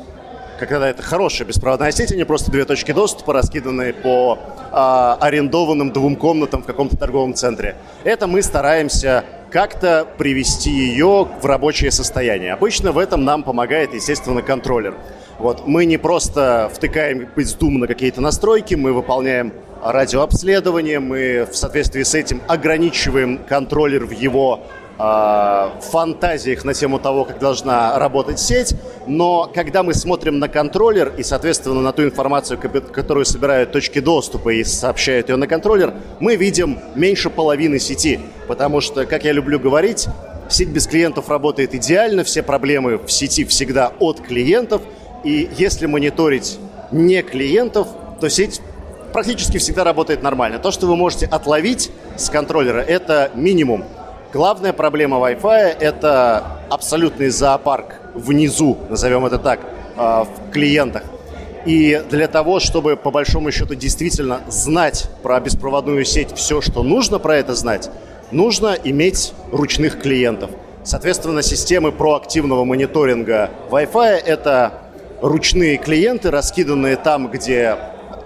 когда 0.57 0.89
это 0.89 1.03
хорошая 1.03 1.47
беспроводная 1.47 1.91
сеть, 1.91 2.11
а 2.11 2.15
не 2.15 2.23
просто 2.23 2.49
две 2.49 2.65
точки 2.65 2.91
доступа, 2.91 3.33
раскиданные 3.33 3.93
по 3.93 4.39
а, 4.71 5.15
арендованным 5.21 5.91
двум 5.91 6.15
комнатам 6.15 6.63
в 6.63 6.65
каком-то 6.65 6.97
торговом 6.97 7.35
центре. 7.35 7.75
Это 8.03 8.25
мы 8.25 8.41
стараемся 8.41 9.25
как-то 9.51 10.07
привести 10.17 10.71
ее 10.71 11.27
в 11.39 11.45
рабочее 11.45 11.91
состояние. 11.91 12.53
Обычно 12.53 12.91
в 12.91 12.97
этом 12.97 13.25
нам 13.25 13.43
помогает, 13.43 13.93
естественно, 13.93 14.41
контроллер. 14.41 14.95
Вот, 15.37 15.67
мы 15.67 15.85
не 15.85 15.97
просто 15.97 16.71
втыкаем 16.73 17.27
бездумно 17.35 17.85
какие-то 17.85 18.21
настройки, 18.21 18.73
мы 18.73 18.91
выполняем 18.91 19.53
радиообследование, 19.91 20.99
мы 20.99 21.47
в 21.49 21.55
соответствии 21.55 22.03
с 22.03 22.13
этим 22.13 22.41
ограничиваем 22.47 23.37
контроллер 23.37 24.05
в 24.05 24.11
его 24.11 24.61
э, 24.99 25.69
фантазиях 25.91 26.65
на 26.65 26.73
тему 26.73 26.99
того, 26.99 27.23
как 27.25 27.39
должна 27.39 27.97
работать 27.97 28.39
сеть, 28.39 28.75
но 29.05 29.49
когда 29.53 29.83
мы 29.83 29.93
смотрим 29.93 30.39
на 30.39 30.49
контроллер 30.49 31.13
и, 31.17 31.23
соответственно, 31.23 31.81
на 31.81 31.93
ту 31.93 32.03
информацию, 32.03 32.59
которую 32.59 33.25
собирают 33.25 33.71
точки 33.71 33.99
доступа 33.99 34.49
и 34.49 34.63
сообщают 34.63 35.29
ее 35.29 35.37
на 35.37 35.47
контроллер, 35.47 35.93
мы 36.19 36.35
видим 36.35 36.79
меньше 36.95 37.29
половины 37.29 37.79
сети, 37.79 38.19
потому 38.47 38.81
что, 38.81 39.05
как 39.05 39.23
я 39.23 39.31
люблю 39.31 39.59
говорить, 39.59 40.07
сеть 40.49 40.69
без 40.69 40.87
клиентов 40.87 41.29
работает 41.29 41.73
идеально, 41.73 42.23
все 42.23 42.43
проблемы 42.43 42.97
в 42.97 43.11
сети 43.11 43.45
всегда 43.45 43.93
от 43.99 44.19
клиентов, 44.19 44.81
и 45.23 45.49
если 45.57 45.85
мониторить 45.85 46.59
не 46.91 47.21
клиентов, 47.21 47.87
то 48.19 48.29
сеть 48.29 48.61
практически 49.13 49.57
всегда 49.57 49.83
работает 49.83 50.21
нормально. 50.21 50.59
То, 50.59 50.71
что 50.71 50.87
вы 50.87 50.95
можете 50.95 51.25
отловить 51.25 51.91
с 52.15 52.29
контроллера, 52.29 52.79
это 52.79 53.31
минимум. 53.35 53.85
Главная 54.33 54.73
проблема 54.73 55.17
Wi-Fi– 55.17 55.77
это 55.79 56.43
абсолютный 56.69 57.29
зоопарк 57.29 57.95
внизу, 58.13 58.77
назовем 58.89 59.25
это 59.25 59.39
так, 59.39 59.61
а, 59.95 60.25
в 60.25 60.51
клиентах. 60.51 61.03
И 61.65 62.01
для 62.09 62.27
того, 62.27 62.59
чтобы 62.59 62.95
по 62.95 63.11
большому 63.11 63.51
счету 63.51 63.75
действительно 63.75 64.41
знать 64.47 65.09
про 65.23 65.39
беспроводную 65.39 66.05
сеть 66.05 66.33
все, 66.35 66.61
что 66.61 66.83
нужно 66.83 67.19
про 67.19 67.37
это 67.37 67.55
знать, 67.55 67.89
нужно 68.31 68.77
иметь 68.83 69.33
ручных 69.51 69.99
клиентов. 70.01 70.51
Соответственно, 70.83 71.41
системы 71.41 71.91
проактивного 71.91 72.63
мониторинга 72.63 73.49
Wi-Fi– 73.69 74.21
это 74.25 74.73
ручные 75.21 75.77
клиенты, 75.77 76.31
раскиданные 76.31 76.95
там, 76.95 77.27
где 77.27 77.75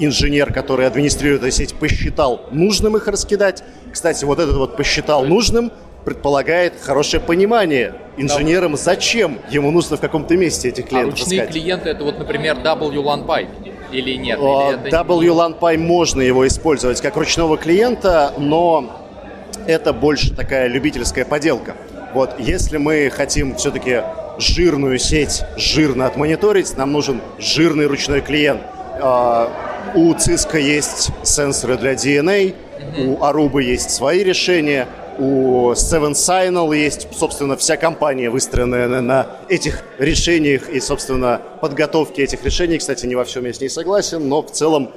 инженер, 0.06 0.52
который 0.52 0.88
администрирует 0.88 1.44
эту 1.44 1.52
сеть, 1.52 1.74
посчитал 1.76 2.42
нужным 2.52 2.98
их 2.98 3.08
раскидать. 3.08 3.64
Кстати, 3.92 4.26
вот 4.26 4.40
этот 4.40 4.58
вот 4.58 4.76
посчитал 4.76 5.26
нужным 5.26 5.72
предполагает 6.04 6.74
хорошее 6.82 7.22
понимание 7.22 7.94
инженерам, 8.18 8.76
зачем 8.76 9.38
ему 9.52 9.72
нужно 9.72 9.98
в 9.98 10.00
каком-то 10.02 10.36
месте 10.36 10.70
этих 10.70 10.88
клиентов 10.88 11.20
А 11.20 11.22
ручные 11.22 11.42
искать. 11.42 11.52
клиенты 11.52 11.90
это 11.90 12.04
вот, 12.04 12.18
например, 12.18 12.58
WLAN 12.58 13.26
Pipe 13.28 13.50
или 13.92 14.16
нет? 14.16 14.40
Или 14.40 15.60
Pipe 15.60 15.78
можно 15.78 16.22
его 16.22 16.48
использовать 16.48 17.02
как 17.02 17.16
ручного 17.18 17.58
клиента, 17.58 18.34
но 18.38 19.08
это 19.68 19.94
больше 19.94 20.34
такая 20.34 20.68
любительская 20.68 21.26
поделка. 21.26 21.76
Вот, 22.14 22.32
если 22.40 22.78
мы 22.78 23.12
хотим 23.14 23.56
все-таки 23.56 24.02
жирную 24.40 24.98
сеть 24.98 25.44
жирно 25.56 26.08
отмониторить, 26.08 26.76
нам 26.78 26.92
нужен 26.92 27.22
жирный 27.38 27.86
ручной 27.86 28.22
клиент. 28.22 28.62
У 29.94 30.14
Cisco 30.14 30.60
есть 30.60 31.12
сенсоры 31.24 31.78
для 31.78 31.94
DNA, 31.94 32.56
у 32.98 33.24
Aruba 33.24 33.62
есть 33.62 33.92
свои 33.92 34.24
решения– 34.24 34.88
у 35.22 35.72
Seven 35.74 36.14
Signal 36.14 36.76
есть, 36.76 37.08
собственно, 37.14 37.56
вся 37.56 37.78
компания, 37.78 38.30
выстроенная 38.30 39.02
на, 39.02 39.28
этих 39.50 39.84
решениях 40.00 40.70
и, 40.70 40.80
собственно, 40.80 41.42
подготовке 41.60 42.24
этих 42.24 42.44
решений. 42.44 42.78
Кстати, 42.78 43.06
не 43.06 43.16
во 43.16 43.24
всем 43.24 43.46
я 43.46 43.54
с 43.54 43.62
ней 43.62 43.70
согласен, 43.70 44.28
но 44.28 44.42
в 44.42 44.52
целом 44.52 44.90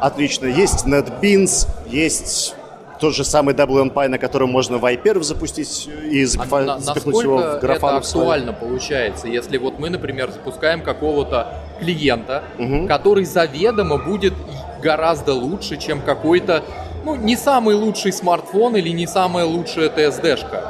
отлично. 0.00 0.46
Есть 0.46 0.84
NetBeans, 0.86 1.68
есть 1.86 2.54
тот 2.98 3.14
же 3.14 3.24
самый 3.24 3.54
WNPy, 3.54 4.08
на 4.08 4.18
котором 4.18 4.50
можно 4.50 4.76
Viper 4.76 5.22
запустить 5.22 5.88
и 6.10 6.26
а 6.36 6.60
на, 6.60 6.80
запихнуть 6.80 7.22
его 7.22 7.36
в 7.38 7.60
графану. 7.60 7.98
это 7.98 8.06
актуально 8.06 8.52
получается, 8.52 9.28
если 9.28 9.58
вот 9.58 9.78
мы, 9.78 9.90
например, 9.90 10.30
запускаем 10.30 10.82
какого-то 10.82 11.54
клиента, 11.80 12.44
угу. 12.58 12.86
который 12.86 13.24
заведомо 13.24 13.98
будет 13.98 14.34
гораздо 14.82 15.34
лучше, 15.34 15.76
чем 15.76 16.00
какой-то 16.00 16.62
ну, 17.04 17.14
не 17.14 17.36
самый 17.36 17.74
лучший 17.74 18.12
смартфон 18.12 18.76
или 18.76 18.90
не 18.90 19.06
самая 19.06 19.44
лучшая 19.44 19.88
TSD-шка. 19.88 20.62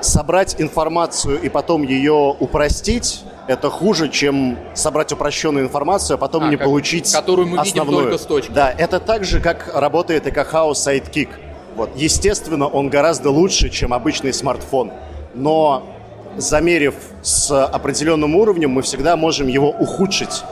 Собрать 0.00 0.60
информацию 0.60 1.40
и 1.40 1.48
потом 1.48 1.82
ее 1.82 2.36
упростить 2.38 3.22
это 3.46 3.68
хуже, 3.68 4.08
чем 4.08 4.58
собрать 4.74 5.12
упрощенную 5.12 5.66
информацию, 5.66 6.14
а 6.14 6.18
потом 6.18 6.44
а, 6.44 6.48
не 6.48 6.56
как, 6.56 6.66
получить 6.66 7.12
которую 7.12 7.48
мы 7.48 7.58
основную. 7.58 7.98
видим 7.98 8.10
только 8.10 8.22
с 8.22 8.26
точки. 8.26 8.50
Да, 8.52 8.70
это 8.70 9.00
так 9.00 9.24
же, 9.24 9.40
как 9.40 9.70
работает 9.74 10.26
Ekahau 10.26 10.72
Sidekick. 10.72 11.28
Вот. 11.76 11.90
Естественно, 11.94 12.66
он 12.66 12.88
гораздо 12.88 13.30
лучше, 13.30 13.68
чем 13.68 13.92
обычный 13.92 14.32
смартфон. 14.32 14.92
Но 15.34 15.93
замерив 16.36 16.94
с 17.22 17.64
определенным 17.66 18.36
уровнем, 18.36 18.70
мы 18.70 18.82
всегда 18.82 19.16
можем 19.16 19.46
его 19.48 19.70
ухудшить. 19.70 20.42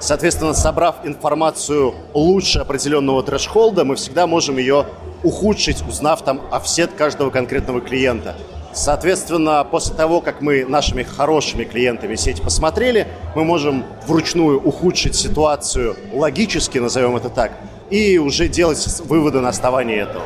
Соответственно, 0.00 0.54
собрав 0.54 0.96
информацию 1.04 1.94
лучше 2.12 2.58
определенного 2.58 3.22
трэш-холда, 3.22 3.84
мы 3.84 3.96
всегда 3.96 4.26
можем 4.26 4.58
ее 4.58 4.86
ухудшить, 5.22 5.82
узнав 5.88 6.22
там 6.22 6.42
офсет 6.50 6.92
каждого 6.92 7.30
конкретного 7.30 7.80
клиента. 7.80 8.34
Соответственно, 8.74 9.64
после 9.70 9.94
того, 9.94 10.20
как 10.20 10.40
мы 10.40 10.64
нашими 10.64 11.04
хорошими 11.04 11.62
клиентами 11.64 12.16
сеть 12.16 12.42
посмотрели, 12.42 13.06
мы 13.36 13.44
можем 13.44 13.84
вручную 14.06 14.60
ухудшить 14.60 15.14
ситуацию 15.14 15.96
логически, 16.12 16.78
назовем 16.78 17.16
это 17.16 17.30
так, 17.30 17.52
и 17.88 18.18
уже 18.18 18.48
делать 18.48 18.84
выводы 19.04 19.40
на 19.40 19.50
основании 19.50 20.02
этого. 20.02 20.24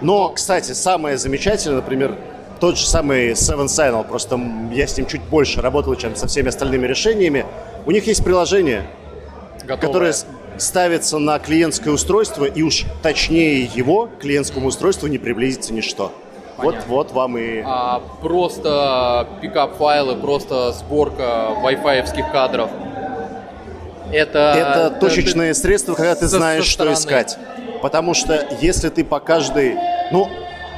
Но, 0.00 0.28
кстати, 0.30 0.72
самое 0.72 1.18
замечательное, 1.18 1.76
например, 1.76 2.16
тот 2.62 2.78
же 2.78 2.86
самый 2.86 3.32
Seven 3.32 3.66
Signal, 3.66 4.06
просто 4.06 4.40
я 4.72 4.86
с 4.86 4.96
ним 4.96 5.06
чуть 5.06 5.20
больше 5.22 5.60
работал, 5.60 5.96
чем 5.96 6.14
со 6.14 6.28
всеми 6.28 6.46
остальными 6.46 6.86
решениями. 6.86 7.44
У 7.86 7.90
них 7.90 8.06
есть 8.06 8.22
приложение, 8.22 8.84
Готовое. 9.64 9.76
которое 9.78 10.14
ставится 10.58 11.18
на 11.18 11.40
клиентское 11.40 11.92
устройство, 11.92 12.44
и 12.44 12.62
уж 12.62 12.84
точнее 13.02 13.64
его 13.64 14.08
клиентскому 14.20 14.68
устройству 14.68 15.08
не 15.08 15.18
приблизится 15.18 15.72
ничто. 15.74 16.12
Вот, 16.56 16.76
вот 16.86 17.10
вам 17.10 17.36
и... 17.36 17.64
А, 17.66 18.00
просто 18.20 19.26
пикап-файлы, 19.40 20.14
просто 20.14 20.70
сборка 20.70 21.48
Wi-Fi 21.64 22.30
кадров. 22.30 22.70
Это, 24.12 24.54
это 24.56 24.96
точечные 25.00 25.50
это, 25.50 25.58
средства, 25.58 25.94
когда 25.94 26.14
ты 26.14 26.28
знаешь, 26.28 26.66
что 26.66 26.92
искать. 26.92 27.36
Потому 27.82 28.14
что 28.14 28.46
если 28.60 28.88
ты 28.88 29.02
по 29.02 29.18
каждой... 29.18 29.74
Ну, 30.12 30.28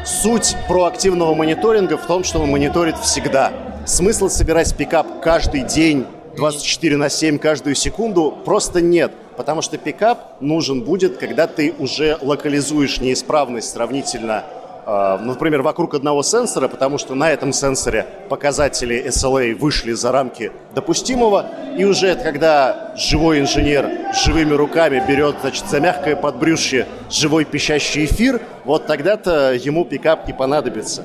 Суть 0.04 0.54
проактивного 0.68 1.34
мониторинга 1.34 1.96
в 1.96 2.06
том, 2.06 2.24
что 2.24 2.38
он 2.40 2.50
мониторит 2.50 2.98
всегда. 2.98 3.52
Смысла 3.86 4.28
собирать 4.28 4.76
пикап 4.76 5.22
каждый 5.22 5.62
день, 5.62 6.04
24 6.36 6.98
на 6.98 7.08
7, 7.08 7.38
каждую 7.38 7.74
секунду 7.74 8.30
просто 8.44 8.82
нет. 8.82 9.12
Потому 9.38 9.62
что 9.62 9.78
пикап 9.78 10.42
нужен 10.42 10.82
будет, 10.82 11.16
когда 11.16 11.46
ты 11.46 11.74
уже 11.78 12.18
локализуешь 12.20 13.00
неисправность 13.00 13.70
сравнительно 13.70 14.44
например, 14.86 15.62
вокруг 15.62 15.94
одного 15.94 16.22
сенсора, 16.22 16.68
потому 16.68 16.98
что 16.98 17.14
на 17.14 17.30
этом 17.30 17.52
сенсоре 17.52 18.06
показатели 18.28 19.04
SLA 19.06 19.54
вышли 19.54 19.92
за 19.92 20.12
рамки 20.12 20.52
допустимого, 20.74 21.46
и 21.76 21.84
уже 21.84 22.08
это 22.08 22.22
когда 22.22 22.92
живой 22.96 23.40
инженер 23.40 23.88
живыми 24.24 24.52
руками 24.52 25.02
берет, 25.06 25.36
значит, 25.40 25.66
за 25.68 25.80
мягкое 25.80 26.16
подбрюшье 26.16 26.86
живой 27.10 27.44
пищащий 27.44 28.04
эфир, 28.04 28.40
вот 28.64 28.86
тогда-то 28.86 29.54
ему 29.54 29.84
пикап 29.84 30.28
и 30.28 30.32
понадобится. 30.32 31.04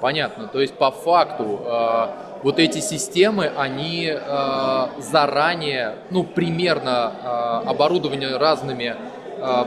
Понятно, 0.00 0.46
то 0.46 0.60
есть 0.60 0.74
по 0.74 0.90
факту 0.90 1.60
э, 1.64 2.06
вот 2.42 2.58
эти 2.58 2.80
системы, 2.80 3.50
они 3.56 4.12
э, 4.12 4.86
заранее, 4.98 5.94
ну, 6.10 6.22
примерно 6.22 7.12
э, 7.64 7.68
оборудованы 7.68 8.38
разными 8.38 8.96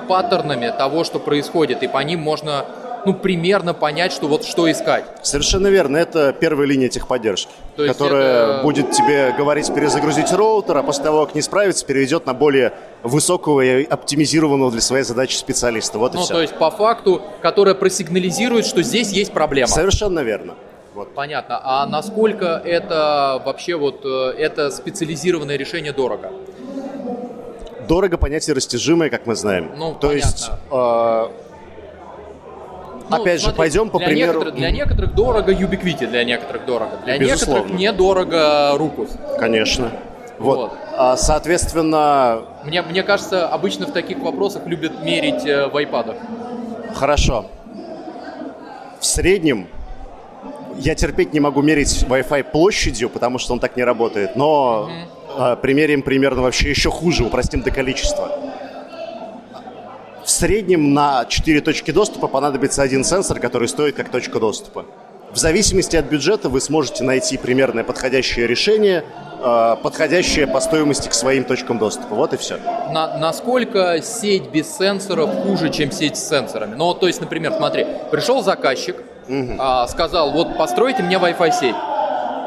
паттернами 0.08 0.74
того, 0.75 1.03
что 1.03 1.19
происходит, 1.19 1.84
и 1.84 1.88
по 1.88 2.00
ним 2.00 2.22
можно 2.22 2.65
ну, 3.06 3.13
примерно 3.13 3.74
понять, 3.74 4.12
что 4.12 4.27
вот 4.27 4.44
что 4.44 4.70
искать. 4.72 5.06
Совершенно 5.22 5.68
верно. 5.68 5.98
Это 5.98 6.34
первая 6.34 6.68
линия 6.68 6.89
техподдержки, 6.89 7.51
То 7.75 7.88
которая 7.88 8.56
это... 8.56 8.63
будет 8.63 8.91
тебе 8.91 9.34
говорить 9.38 9.74
перезагрузить 9.74 10.32
роутер, 10.32 10.77
а 10.77 10.84
после 10.84 11.03
того, 11.03 11.25
как 11.25 11.36
не 11.36 11.41
справится, 11.41 11.86
переведет 11.86 12.25
на 12.25 12.34
более 12.34 12.74
высокого 13.03 13.62
и 13.62 13.84
оптимизированного 13.84 14.72
для 14.72 14.82
своей 14.82 15.03
задачи 15.03 15.36
специалиста. 15.36 16.00
Вот 16.00 16.13
ну, 16.13 16.22
и 16.22 16.24
все. 16.24 16.34
то 16.34 16.41
есть 16.41 16.56
по 16.56 16.72
факту, 16.72 17.22
которая 17.41 17.75
просигнализирует, 17.75 18.65
что 18.65 18.82
здесь 18.84 19.12
есть 19.12 19.32
проблема. 19.32 19.68
Совершенно 19.68 20.20
верно. 20.20 20.56
Вот. 20.94 21.13
Понятно. 21.13 21.62
А 21.63 21.86
насколько 21.86 22.62
это 22.65 23.41
вообще 23.46 23.75
вот 23.75 24.01
э, 24.03 24.34
это 24.38 24.72
специализированное 24.72 25.56
решение 25.56 25.94
дорого? 25.94 26.32
Дорого 27.88 28.18
понятие 28.18 28.56
растяжимое, 28.56 29.10
как 29.10 29.25
мы 29.25 29.36
знаем. 29.36 29.72
Ну, 29.77 29.94
То 29.94 30.10
понятно. 30.10 30.15
есть 30.15 30.50
э, 30.72 31.27
ну, 33.09 33.21
Опять 33.21 33.41
смотри, 33.41 33.51
же, 33.51 33.57
пойдем 33.57 33.89
по 33.89 33.97
для 33.97 34.07
примеру. 34.07 34.31
Некоторых, 34.33 34.55
для 34.55 34.71
некоторых 34.71 35.15
дорого 35.15 35.51
Ubiquiti, 35.51 36.07
для 36.07 36.23
некоторых 36.23 36.65
дорого. 36.65 36.91
Для 37.05 37.17
Безусловно. 37.17 37.59
некоторых 37.59 37.79
недорого 37.79 38.77
Рукус. 38.77 39.09
Конечно. 39.39 39.91
Вот. 40.37 40.57
вот. 40.57 40.73
А, 40.95 41.17
соответственно... 41.17 42.43
Мне, 42.63 42.81
мне 42.81 43.03
кажется, 43.03 43.47
обычно 43.47 43.87
в 43.87 43.91
таких 43.91 44.19
вопросах 44.19 44.65
любят 44.67 45.03
мерить 45.03 45.45
э, 45.45 45.67
в 45.67 45.75
iPad. 45.75 46.15
Хорошо. 46.93 47.45
В 48.99 49.05
среднем 49.05 49.67
я 50.77 50.95
терпеть 50.95 51.33
не 51.33 51.39
могу 51.39 51.61
мерить 51.61 52.05
Wi-Fi 52.07 52.43
площадью, 52.45 53.09
потому 53.09 53.37
что 53.37 53.53
он 53.53 53.59
так 53.59 53.75
не 53.75 53.83
работает, 53.83 54.35
но 54.35 54.89
mm-hmm. 55.37 55.53
э, 55.53 55.55
примерим 55.57 56.01
примерно 56.01 56.41
вообще 56.41 56.69
еще 56.69 56.89
хуже, 56.89 57.25
упростим 57.25 57.61
до 57.61 57.71
количества. 57.71 58.49
Среднем 60.39 60.93
на 60.93 61.25
4 61.25 61.59
точки 61.59 61.91
доступа 61.91 62.29
понадобится 62.29 62.81
один 62.81 63.03
сенсор, 63.03 63.41
который 63.41 63.67
стоит 63.67 63.97
как 63.97 64.07
точка 64.07 64.39
доступа. 64.39 64.85
В 65.33 65.37
зависимости 65.37 65.97
от 65.97 66.05
бюджета 66.05 66.47
вы 66.47 66.61
сможете 66.61 67.03
найти 67.03 67.37
примерное 67.37 67.83
подходящее 67.83 68.47
решение, 68.47 69.03
э, 69.43 69.75
подходящее 69.83 70.47
по 70.47 70.61
стоимости 70.61 71.09
к 71.09 71.13
своим 71.13 71.43
точкам 71.43 71.77
доступа. 71.77 72.15
Вот 72.15 72.31
и 72.31 72.37
все. 72.37 72.57
На, 72.89 73.17
насколько 73.17 74.01
сеть 74.01 74.49
без 74.49 74.77
сенсоров 74.77 75.29
хуже, 75.43 75.71
чем 75.71 75.91
сеть 75.91 76.15
с 76.15 76.29
сенсорами? 76.29 76.73
Ну, 76.73 76.93
то 76.93 77.07
есть, 77.07 77.19
например, 77.19 77.51
смотри, 77.57 77.85
пришел 78.09 78.41
заказчик, 78.41 78.95
угу. 79.27 79.55
а, 79.59 79.85
сказал, 79.89 80.31
вот 80.31 80.57
постройте 80.57 81.03
мне 81.03 81.17
Wi-Fi 81.17 81.51
сеть. 81.51 81.75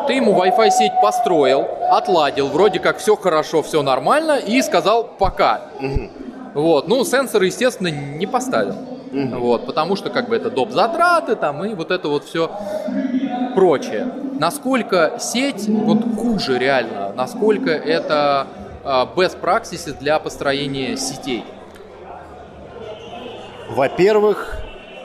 Ты 0.06 0.14
ему 0.14 0.32
Wi-Fi 0.32 0.70
сеть 0.70 0.92
построил, 1.02 1.68
отладил, 1.90 2.48
вроде 2.48 2.80
как 2.80 2.96
все 2.96 3.16
хорошо, 3.16 3.62
все 3.62 3.82
нормально, 3.82 4.38
и 4.38 4.62
сказал 4.62 5.04
пока. 5.04 5.60
Угу. 5.78 6.31
Вот. 6.54 6.88
Ну, 6.88 7.04
сенсоры, 7.04 7.46
естественно, 7.46 7.88
не 7.88 8.26
поставил. 8.26 8.76
Угу. 9.12 9.38
Вот, 9.38 9.66
потому 9.66 9.96
что 9.96 10.08
как 10.10 10.28
бы 10.28 10.36
это 10.36 10.50
доп. 10.50 10.70
затраты 10.70 11.36
там 11.36 11.62
и 11.64 11.74
вот 11.74 11.90
это 11.90 12.08
вот 12.08 12.24
все 12.24 12.50
прочее. 13.54 14.10
Насколько 14.38 15.18
сеть 15.20 15.68
вот 15.68 16.02
хуже 16.16 16.58
реально, 16.58 17.12
насколько 17.14 17.70
это 17.70 18.46
uh, 18.84 19.14
best 19.14 19.38
practices 19.40 19.98
для 19.98 20.18
построения 20.18 20.96
сетей? 20.96 21.44
Во-первых, 23.68 24.58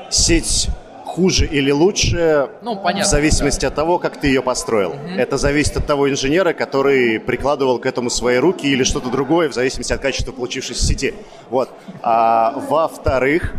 сеть 0.10 0.70
хуже 1.18 1.48
или 1.48 1.72
лучше, 1.72 2.50
ну, 2.62 2.76
понятно, 2.76 3.08
в 3.08 3.10
зависимости 3.10 3.62
да. 3.62 3.70
от 3.70 3.76
того, 3.76 3.98
как 3.98 4.20
ты 4.20 4.28
ее 4.28 4.44
построил. 4.44 4.92
Угу. 4.92 5.18
Это 5.18 5.38
зависит 5.38 5.76
от 5.76 5.88
того 5.88 6.08
инженера, 6.12 6.54
который 6.54 7.20
прикладывал 7.20 7.80
к 7.80 7.88
этому 7.88 8.12
свои 8.12 8.38
руки 8.38 8.68
или 8.68 8.84
что-то 8.84 9.10
другое, 9.10 9.50
в 9.50 9.54
зависимости 9.54 9.92
от 9.94 10.00
качества 10.00 10.32
получившейся 10.32 10.86
сети. 10.86 11.16
Вот. 11.50 11.70
А, 12.04 12.54
во-вторых, 12.70 13.56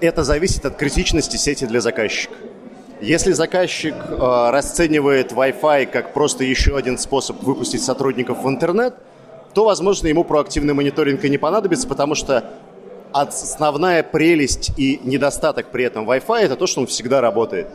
это 0.00 0.24
зависит 0.24 0.64
от 0.64 0.76
критичности 0.76 1.36
сети 1.36 1.66
для 1.66 1.82
заказчика. 1.82 2.34
Если 3.02 3.32
заказчик 3.32 3.94
э, 3.94 4.50
расценивает 4.50 5.32
Wi-Fi 5.32 5.86
как 5.86 6.14
просто 6.14 6.44
еще 6.44 6.78
один 6.78 6.96
способ 6.96 7.42
выпустить 7.42 7.82
сотрудников 7.82 8.42
в 8.42 8.48
интернет, 8.48 8.94
то, 9.52 9.66
возможно, 9.66 10.06
ему 10.06 10.24
проактивный 10.24 10.72
мониторинг 10.72 11.22
и 11.24 11.28
не 11.28 11.36
понадобится, 11.36 11.86
потому 11.86 12.14
что 12.14 12.44
основная 13.12 14.02
прелесть 14.02 14.72
и 14.76 15.00
недостаток 15.04 15.66
при 15.70 15.84
этом 15.84 16.08
Wi-Fi 16.08 16.40
это 16.40 16.56
то, 16.56 16.66
что 16.66 16.80
он 16.80 16.86
всегда 16.86 17.20
работает. 17.20 17.68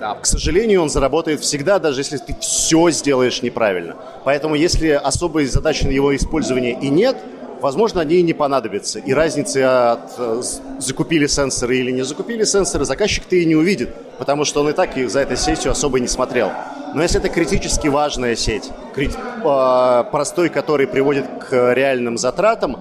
Да. 0.00 0.14
К 0.14 0.26
сожалению, 0.26 0.82
он 0.82 0.90
заработает 0.90 1.40
всегда, 1.40 1.78
даже 1.78 2.00
если 2.00 2.18
ты 2.18 2.36
все 2.40 2.90
сделаешь 2.90 3.42
неправильно. 3.42 3.96
Поэтому, 4.24 4.54
если 4.54 4.90
особой 4.90 5.46
задачи 5.46 5.84
на 5.84 5.90
его 5.90 6.14
использование 6.14 6.78
и 6.80 6.88
нет, 6.88 7.16
возможно, 7.60 8.00
они 8.00 8.16
и 8.16 8.22
не 8.22 8.32
понадобятся. 8.32 9.00
И 9.00 9.12
разницы 9.12 9.58
от 9.58 10.12
э, 10.18 10.42
закупили 10.78 11.26
сенсоры 11.26 11.78
или 11.78 11.90
не 11.90 12.02
закупили 12.02 12.44
сенсоры 12.44 12.84
заказчик-то 12.84 13.34
и 13.34 13.44
не 13.44 13.56
увидит, 13.56 13.92
потому 14.18 14.44
что 14.44 14.60
он 14.60 14.68
и 14.70 14.72
так 14.72 14.90
за 15.08 15.20
этой 15.20 15.36
сетью 15.36 15.72
особо 15.72 15.98
не 15.98 16.08
смотрел. 16.08 16.52
Но 16.94 17.02
если 17.02 17.18
это 17.18 17.28
критически 17.28 17.88
важная 17.88 18.36
сеть, 18.36 18.70
э, 18.96 20.04
простой, 20.12 20.48
который 20.48 20.86
приводит 20.86 21.26
к 21.40 21.74
реальным 21.74 22.18
затратам, 22.18 22.78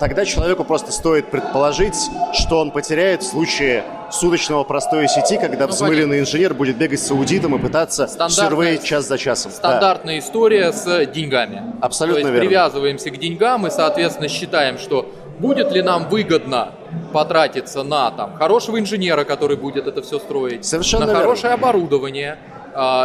тогда 0.00 0.24
человеку 0.24 0.64
просто 0.64 0.90
стоит 0.90 1.30
предположить, 1.30 1.94
что 2.32 2.58
он 2.58 2.72
потеряет 2.72 3.22
в 3.22 3.26
случае 3.26 3.84
суточного 4.10 4.64
простой 4.64 5.06
сети, 5.06 5.36
когда 5.38 5.66
ну, 5.66 5.72
взмыленный 5.72 6.16
понятно. 6.16 6.28
инженер 6.28 6.54
будет 6.54 6.76
бегать 6.76 6.98
с 6.98 7.10
аудитом 7.12 7.54
и 7.54 7.58
пытаться 7.58 8.08
сервей 8.28 8.80
час 8.82 9.06
за 9.06 9.18
часом. 9.18 9.52
Стандартная 9.52 10.14
да. 10.14 10.26
история 10.26 10.72
с 10.72 11.06
деньгами. 11.06 11.62
Абсолютно 11.80 12.22
То 12.22 12.28
есть 12.28 12.32
верно. 12.32 12.48
привязываемся 12.48 13.10
к 13.10 13.18
деньгам 13.18 13.66
и, 13.66 13.70
соответственно, 13.70 14.28
считаем, 14.28 14.78
что 14.78 15.08
будет 15.38 15.70
ли 15.70 15.82
нам 15.82 16.08
выгодно 16.08 16.72
потратиться 17.12 17.82
на 17.82 18.10
там 18.10 18.34
хорошего 18.36 18.80
инженера, 18.80 19.24
который 19.24 19.56
будет 19.56 19.86
это 19.86 20.02
все 20.02 20.18
строить, 20.18 20.64
Совершенно 20.64 21.06
на 21.06 21.10
верно. 21.10 21.22
хорошее 21.22 21.52
оборудование, 21.52 22.38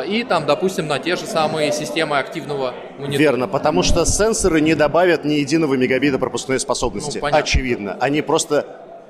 и 0.08 0.24
там, 0.24 0.46
допустим, 0.46 0.88
на 0.88 1.00
те 1.00 1.16
же 1.16 1.26
самые 1.26 1.72
системы 1.72 2.18
активного 2.18 2.74
мониторинга. 2.98 3.18
Верно, 3.18 3.48
потому 3.48 3.84
что 3.84 4.06
сенсоры 4.06 4.62
не 4.62 4.76
добавят 4.76 5.26
ни 5.26 5.34
единого 5.34 5.76
мегабита 5.76 6.18
пропускной 6.18 6.60
способности. 6.60 7.20
Ну, 7.22 7.28
очевидно. 7.32 7.98
Они 8.00 8.22
просто 8.22 8.66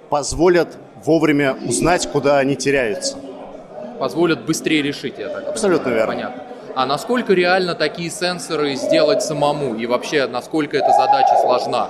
позволят 0.10 0.78
вовремя 1.04 1.56
узнать, 1.66 2.08
куда 2.12 2.40
они 2.40 2.56
теряются. 2.56 3.18
Позволят 4.00 4.46
быстрее 4.46 4.82
решить, 4.82 5.16
так 5.16 5.48
Абсолютно 5.50 5.90
верно. 5.90 6.14
Понятно. 6.14 6.44
А 6.76 6.86
насколько 6.86 7.34
реально 7.34 7.74
такие 7.74 8.10
сенсоры 8.10 8.76
сделать 8.76 9.24
самому? 9.24 9.76
И 9.76 9.86
вообще, 9.86 10.28
насколько 10.28 10.76
эта 10.76 10.92
задача 10.92 11.38
сложна? 11.42 11.88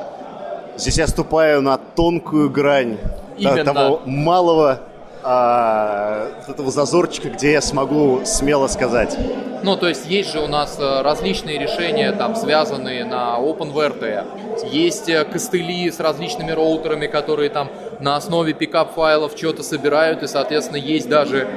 Здесь 0.77 0.97
я 0.97 1.07
ступаю 1.07 1.61
на 1.61 1.77
тонкую 1.77 2.51
грань 2.51 2.97
Именно. 3.37 3.63
того 3.63 4.01
малого 4.05 4.81
а, 5.27 6.27
этого 6.47 6.69
зазорчика, 6.69 7.29
где 7.29 7.53
я 7.53 7.61
смогу 7.61 8.21
смело 8.25 8.67
сказать. 8.67 9.17
Ну, 9.63 9.75
то 9.75 9.87
есть 9.87 10.05
есть 10.05 10.31
же 10.31 10.39
у 10.39 10.47
нас 10.47 10.77
э, 10.79 11.01
различные 11.01 11.57
решения, 11.57 12.11
там, 12.11 12.35
связанные 12.35 13.03
на 13.05 13.39
OpenVRT. 13.39 14.69
Есть 14.71 15.09
э, 15.09 15.25
костыли 15.25 15.89
с 15.89 15.99
различными 15.99 16.51
роутерами, 16.51 17.07
которые 17.07 17.49
там 17.49 17.71
на 17.99 18.17
основе 18.17 18.53
пикап-файлов 18.53 19.31
что-то 19.35 19.63
собирают, 19.63 20.21
и, 20.21 20.27
соответственно, 20.27 20.77
есть 20.77 21.09
даже, 21.09 21.47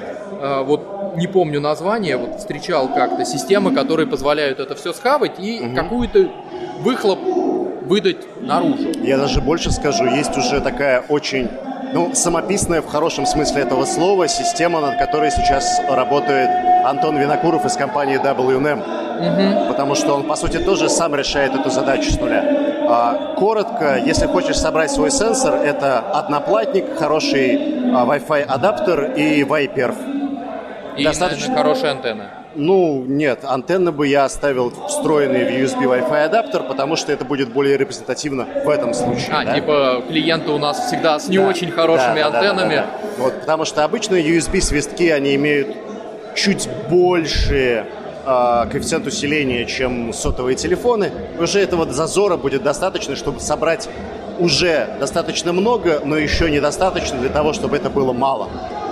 э, 0.40 0.62
вот 0.64 1.16
не 1.16 1.26
помню 1.26 1.60
название, 1.60 2.16
вот 2.16 2.38
встречал 2.38 2.88
как-то 2.88 3.26
системы, 3.26 3.74
которые 3.74 4.06
позволяют 4.06 4.60
это 4.60 4.74
все 4.76 4.94
схавать 4.94 5.38
и 5.38 5.60
угу. 5.60 5.76
какую-то 5.76 6.30
выхлоп 6.78 7.18
выдать 7.82 8.26
наружу. 8.40 8.92
Я 9.02 9.18
даже 9.18 9.42
больше 9.42 9.70
скажу, 9.70 10.06
есть 10.06 10.36
уже 10.38 10.62
такая 10.62 11.04
очень 11.08 11.50
ну, 11.92 12.14
самописная 12.14 12.82
в 12.82 12.86
хорошем 12.86 13.26
смысле 13.26 13.62
этого 13.62 13.84
слова 13.84 14.28
система, 14.28 14.80
над 14.80 14.98
которой 14.98 15.30
сейчас 15.30 15.80
работает 15.88 16.50
Антон 16.84 17.16
Винокуров 17.16 17.64
из 17.64 17.76
компании 17.76 18.20
WNM. 18.20 18.82
Угу. 19.18 19.68
Потому 19.68 19.94
что 19.94 20.14
он, 20.14 20.24
по 20.24 20.36
сути, 20.36 20.58
тоже 20.58 20.88
сам 20.88 21.14
решает 21.14 21.54
эту 21.54 21.70
задачу 21.70 22.10
с 22.10 22.20
нуля. 22.20 22.44
А, 22.88 23.34
коротко, 23.36 23.98
если 23.98 24.26
хочешь 24.26 24.56
собрать 24.56 24.90
свой 24.90 25.10
сенсор, 25.10 25.54
это 25.54 25.98
одноплатник, 25.98 26.96
хороший 26.96 27.56
а, 27.94 28.06
Wi-Fi 28.06 28.42
адаптер 28.42 29.12
и 29.16 29.42
Viperf. 29.42 29.96
И, 30.96 31.04
Достаточно 31.04 31.54
хорошая 31.54 31.92
антенна. 31.92 32.37
Ну, 32.54 33.04
нет, 33.06 33.44
антенны 33.44 33.92
бы 33.92 34.06
я 34.06 34.24
оставил 34.24 34.72
встроенные 34.88 35.46
в 35.46 35.62
USB 35.62 35.82
Wi-Fi 35.84 36.24
адаптер, 36.24 36.62
потому 36.64 36.96
что 36.96 37.12
это 37.12 37.24
будет 37.24 37.52
более 37.52 37.76
репрезентативно 37.76 38.46
в 38.64 38.68
этом 38.68 38.94
случае. 38.94 39.28
А, 39.32 39.44
да? 39.44 39.54
типа 39.54 40.02
клиенты 40.08 40.50
у 40.50 40.58
нас 40.58 40.86
всегда 40.86 41.18
с 41.18 41.28
не 41.28 41.38
да, 41.38 41.46
очень 41.46 41.70
хорошими 41.70 42.20
да, 42.20 42.26
антеннами. 42.26 42.76
Да, 42.76 42.82
да, 42.82 42.86
да, 42.86 43.08
да. 43.16 43.22
Вот, 43.22 43.40
потому 43.40 43.64
что 43.64 43.84
обычные 43.84 44.24
USB-свистки, 44.24 45.10
они 45.10 45.34
имеют 45.34 45.76
чуть 46.34 46.68
больше 46.88 47.86
э, 48.24 48.66
коэффициент 48.70 49.06
усиления, 49.06 49.66
чем 49.66 50.12
сотовые 50.12 50.56
телефоны. 50.56 51.12
Уже 51.38 51.60
этого 51.60 51.90
зазора 51.92 52.36
будет 52.36 52.62
достаточно, 52.62 53.14
чтобы 53.14 53.40
собрать 53.40 53.88
уже 54.38 54.88
достаточно 55.00 55.52
много, 55.52 56.00
но 56.04 56.16
еще 56.16 56.50
недостаточно 56.50 57.18
для 57.18 57.30
того, 57.30 57.52
чтобы 57.52 57.76
это 57.76 57.90
было 57.90 58.12
мало. 58.12 58.48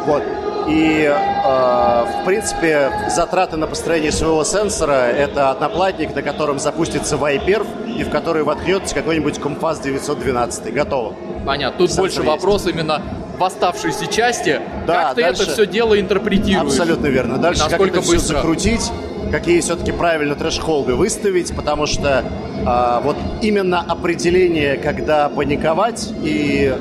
Вот. 0.06 0.22
И, 0.68 1.04
э, 1.04 2.04
в 2.22 2.24
принципе, 2.24 2.90
затраты 3.08 3.56
на 3.56 3.66
построение 3.66 4.10
своего 4.10 4.42
сенсора– 4.44 4.92
это 5.16 5.50
одноплатник, 5.50 6.14
на 6.14 6.22
котором 6.22 6.58
запустится 6.58 7.16
Viper 7.16 7.66
и 7.98 8.02
в 8.02 8.10
который 8.10 8.42
воткнется 8.42 8.94
какой-нибудь 8.94 9.38
Comfast 9.38 9.82
912. 9.84 10.74
Готово. 10.74 11.14
Понятно. 11.44 11.78
Тут 11.78 11.90
Сенсор 11.90 12.02
больше 12.02 12.16
есть. 12.20 12.28
вопрос 12.28 12.66
именно 12.66 13.00
в 13.38 13.44
оставшейся 13.44 14.06
части. 14.06 14.60
Да, 14.86 15.04
как 15.04 15.14
ты 15.14 15.22
дальше... 15.22 15.42
это 15.42 15.52
все 15.52 15.66
дело 15.66 15.98
интерпретируешь? 16.00 16.72
Абсолютно 16.72 17.06
верно. 17.06 17.38
Дальше 17.38 17.62
Насколько 17.62 17.94
как 17.94 18.02
это 18.02 18.10
быстро? 18.10 18.24
все 18.24 18.34
закрутить, 18.34 18.92
какие 19.30 19.60
все-таки 19.60 19.92
правильно 19.92 20.34
трэш-холды 20.34 20.94
выставить, 20.94 21.54
потому 21.54 21.86
что 21.86 22.24
э, 22.24 23.00
вот 23.04 23.16
именно 23.42 23.80
определение, 23.80 24.76
когда 24.78 25.28
паниковать 25.28 26.12
и 26.22 26.74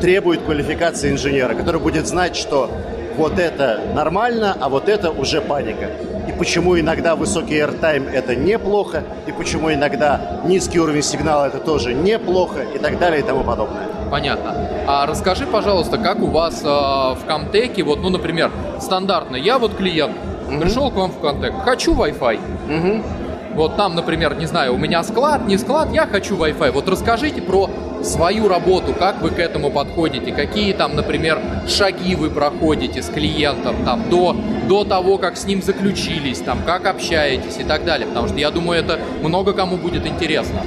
требует 0.00 0.42
квалификации 0.42 1.10
инженера, 1.10 1.54
который 1.54 1.80
будет 1.80 2.06
знать, 2.06 2.36
что 2.36 2.70
вот 3.16 3.38
это 3.38 3.80
нормально, 3.94 4.56
а 4.60 4.68
вот 4.68 4.88
это 4.88 5.10
уже 5.10 5.40
паника. 5.40 5.90
И 6.28 6.32
почему 6.32 6.78
иногда 6.78 7.16
высокий 7.16 7.54
airtime 7.54 8.10
это 8.10 8.36
неплохо, 8.36 9.02
и 9.26 9.32
почему 9.32 9.72
иногда 9.72 10.40
низкий 10.44 10.78
уровень 10.78 11.02
сигнала 11.02 11.46
это 11.46 11.58
тоже 11.58 11.94
неплохо, 11.94 12.60
и 12.74 12.78
так 12.78 12.98
далее, 12.98 13.20
и 13.20 13.22
тому 13.22 13.42
подобное. 13.42 13.88
Понятно. 14.10 14.54
А 14.86 15.06
расскажи, 15.06 15.46
пожалуйста, 15.46 15.98
как 15.98 16.20
у 16.20 16.26
вас 16.26 16.62
э, 16.62 16.66
в 16.66 17.18
Комтеке, 17.26 17.82
вот, 17.82 18.00
ну, 18.00 18.08
например, 18.08 18.50
стандартно, 18.80 19.36
я 19.36 19.58
вот 19.58 19.74
клиент, 19.74 20.16
mm-hmm. 20.16 20.60
пришел 20.60 20.90
к 20.90 20.94
вам 20.94 21.10
в 21.10 21.20
Комтек, 21.20 21.52
хочу 21.64 21.94
Wi-Fi. 21.94 22.40
Mm-hmm. 22.68 23.27
Вот 23.58 23.76
там, 23.76 23.96
например, 23.96 24.36
не 24.36 24.46
знаю, 24.46 24.74
у 24.74 24.78
меня 24.78 25.02
склад, 25.02 25.48
не 25.48 25.58
склад, 25.58 25.92
я 25.92 26.06
хочу 26.06 26.36
Wi-Fi. 26.36 26.70
Вот 26.70 26.88
расскажите 26.88 27.42
про 27.42 27.68
свою 28.04 28.46
работу, 28.46 28.94
как 28.94 29.20
вы 29.20 29.30
к 29.30 29.40
этому 29.40 29.72
подходите, 29.72 30.30
какие 30.30 30.72
там, 30.72 30.94
например, 30.94 31.40
шаги 31.66 32.14
вы 32.14 32.30
проходите 32.30 33.02
с 33.02 33.06
клиентом 33.06 33.74
там 33.84 34.08
до, 34.08 34.36
до 34.68 34.84
того, 34.84 35.18
как 35.18 35.36
с 35.36 35.44
ним 35.44 35.60
заключились, 35.60 36.38
там, 36.38 36.60
как 36.64 36.86
общаетесь 36.86 37.58
и 37.58 37.64
так 37.64 37.84
далее, 37.84 38.06
потому 38.06 38.28
что 38.28 38.36
я 38.36 38.52
думаю, 38.52 38.78
это 38.78 39.00
много 39.24 39.52
кому 39.52 39.76
будет 39.76 40.06
интересно. 40.06 40.60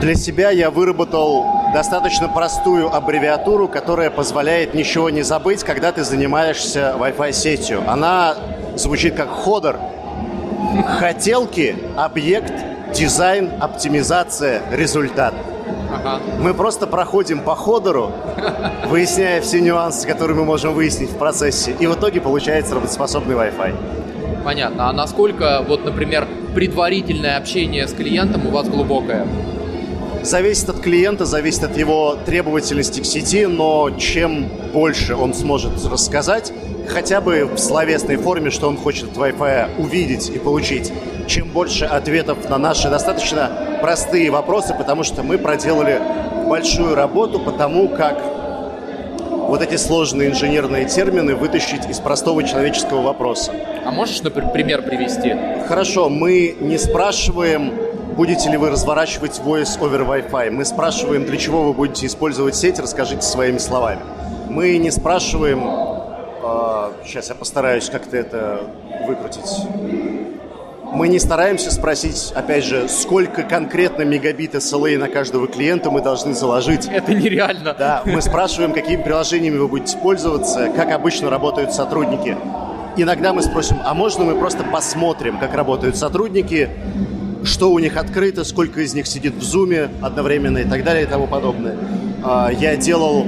Для 0.00 0.14
себя 0.14 0.50
я 0.50 0.70
выработал 0.70 1.44
достаточно 1.74 2.28
простую 2.28 2.94
аббревиатуру, 2.94 3.66
которая 3.66 4.10
позволяет 4.10 4.72
ничего 4.72 5.10
не 5.10 5.22
забыть, 5.22 5.64
когда 5.64 5.90
ты 5.90 6.04
занимаешься 6.04 6.94
Wi-Fi 6.96 7.32
сетью. 7.32 7.82
Она 7.88 8.36
звучит 8.76 9.16
как 9.16 9.30
ходор. 9.30 9.80
Хотелки, 10.98 11.76
объект, 11.96 12.52
дизайн, 12.94 13.50
оптимизация, 13.60 14.62
результат. 14.70 15.34
Ага. 15.92 16.20
Мы 16.38 16.54
просто 16.54 16.86
проходим 16.86 17.40
по 17.40 17.54
ходору, 17.54 18.12
выясняя 18.86 19.40
все 19.40 19.60
нюансы, 19.60 20.06
которые 20.06 20.36
мы 20.36 20.44
можем 20.44 20.74
выяснить 20.74 21.10
в 21.10 21.16
процессе, 21.16 21.74
и 21.78 21.86
в 21.86 21.94
итоге 21.94 22.20
получается 22.20 22.74
работоспособный 22.74 23.34
Wi-Fi. 23.34 23.74
Понятно. 24.44 24.88
А 24.88 24.92
насколько, 24.92 25.64
вот, 25.66 25.84
например, 25.84 26.26
предварительное 26.54 27.36
общение 27.36 27.86
с 27.86 27.92
клиентом 27.92 28.46
у 28.46 28.50
вас 28.50 28.68
глубокое? 28.68 29.26
Зависит 30.28 30.68
от 30.68 30.80
клиента, 30.80 31.24
зависит 31.24 31.64
от 31.64 31.74
его 31.78 32.14
требовательности 32.26 33.00
к 33.00 33.06
сети, 33.06 33.46
но 33.46 33.88
чем 33.98 34.50
больше 34.74 35.16
он 35.16 35.32
сможет 35.32 35.82
рассказать, 35.86 36.52
хотя 36.86 37.22
бы 37.22 37.46
в 37.46 37.56
словесной 37.56 38.16
форме, 38.16 38.50
что 38.50 38.68
он 38.68 38.76
хочет 38.76 39.04
от 39.04 39.16
Wi-Fi 39.16 39.80
увидеть 39.80 40.28
и 40.28 40.38
получить, 40.38 40.92
чем 41.26 41.48
больше 41.48 41.86
ответов 41.86 42.46
на 42.50 42.58
наши 42.58 42.90
достаточно 42.90 43.78
простые 43.80 44.30
вопросы, 44.30 44.74
потому 44.76 45.02
что 45.02 45.22
мы 45.22 45.38
проделали 45.38 45.98
большую 46.46 46.94
работу 46.94 47.40
по 47.40 47.52
тому, 47.52 47.88
как 47.88 48.22
вот 49.30 49.62
эти 49.62 49.76
сложные 49.76 50.28
инженерные 50.28 50.84
термины 50.84 51.36
вытащить 51.36 51.88
из 51.88 52.00
простого 52.00 52.44
человеческого 52.44 53.00
вопроса. 53.00 53.54
А 53.82 53.90
можешь, 53.90 54.20
например, 54.20 54.52
пример 54.52 54.82
привести? 54.82 55.34
Хорошо, 55.66 56.10
мы 56.10 56.54
не 56.60 56.76
спрашиваем, 56.76 57.87
будете 58.18 58.50
ли 58.50 58.56
вы 58.56 58.70
разворачивать 58.70 59.38
Voice 59.38 59.78
over 59.78 60.04
Wi-Fi. 60.04 60.50
Мы 60.50 60.64
спрашиваем, 60.64 61.24
для 61.24 61.36
чего 61.36 61.62
вы 61.62 61.72
будете 61.72 62.04
использовать 62.06 62.56
сеть, 62.56 62.80
расскажите 62.80 63.22
своими 63.22 63.58
словами. 63.58 64.00
Мы 64.48 64.76
не 64.78 64.90
спрашиваем, 64.90 65.62
э, 65.62 66.90
сейчас 67.06 67.28
я 67.28 67.36
постараюсь 67.36 67.88
как-то 67.88 68.16
это 68.16 68.60
выкрутить 69.06 69.48
мы 70.90 71.08
не 71.08 71.18
стараемся 71.18 71.70
спросить, 71.70 72.32
опять 72.34 72.64
же, 72.64 72.88
сколько 72.88 73.42
конкретно 73.42 74.02
мегабит 74.02 74.54
SLA 74.54 74.96
на 74.96 75.08
каждого 75.08 75.46
клиента 75.46 75.90
мы 75.90 76.00
должны 76.00 76.32
заложить. 76.32 76.88
Это 76.90 77.12
нереально. 77.12 77.74
Да, 77.78 78.02
мы 78.06 78.22
спрашиваем, 78.22 78.72
какими 78.72 79.02
приложениями 79.02 79.58
вы 79.58 79.68
будете 79.68 79.98
пользоваться, 79.98 80.70
как 80.74 80.90
обычно 80.90 81.28
работают 81.28 81.74
сотрудники. 81.74 82.38
Иногда 82.96 83.34
мы 83.34 83.42
спросим, 83.42 83.76
а 83.84 83.92
можно 83.92 84.24
мы 84.24 84.34
просто 84.34 84.64
посмотрим, 84.64 85.38
как 85.38 85.54
работают 85.54 85.98
сотрудники, 85.98 86.70
что 87.44 87.70
у 87.70 87.78
них 87.78 87.96
открыто, 87.96 88.44
сколько 88.44 88.80
из 88.80 88.94
них 88.94 89.06
сидит 89.06 89.34
в 89.34 89.42
зуме 89.42 89.88
одновременно 90.00 90.58
и 90.58 90.64
так 90.64 90.84
далее 90.84 91.04
и 91.04 91.06
тому 91.06 91.26
подобное. 91.26 91.76
А, 92.22 92.50
я 92.50 92.76
делал 92.76 93.24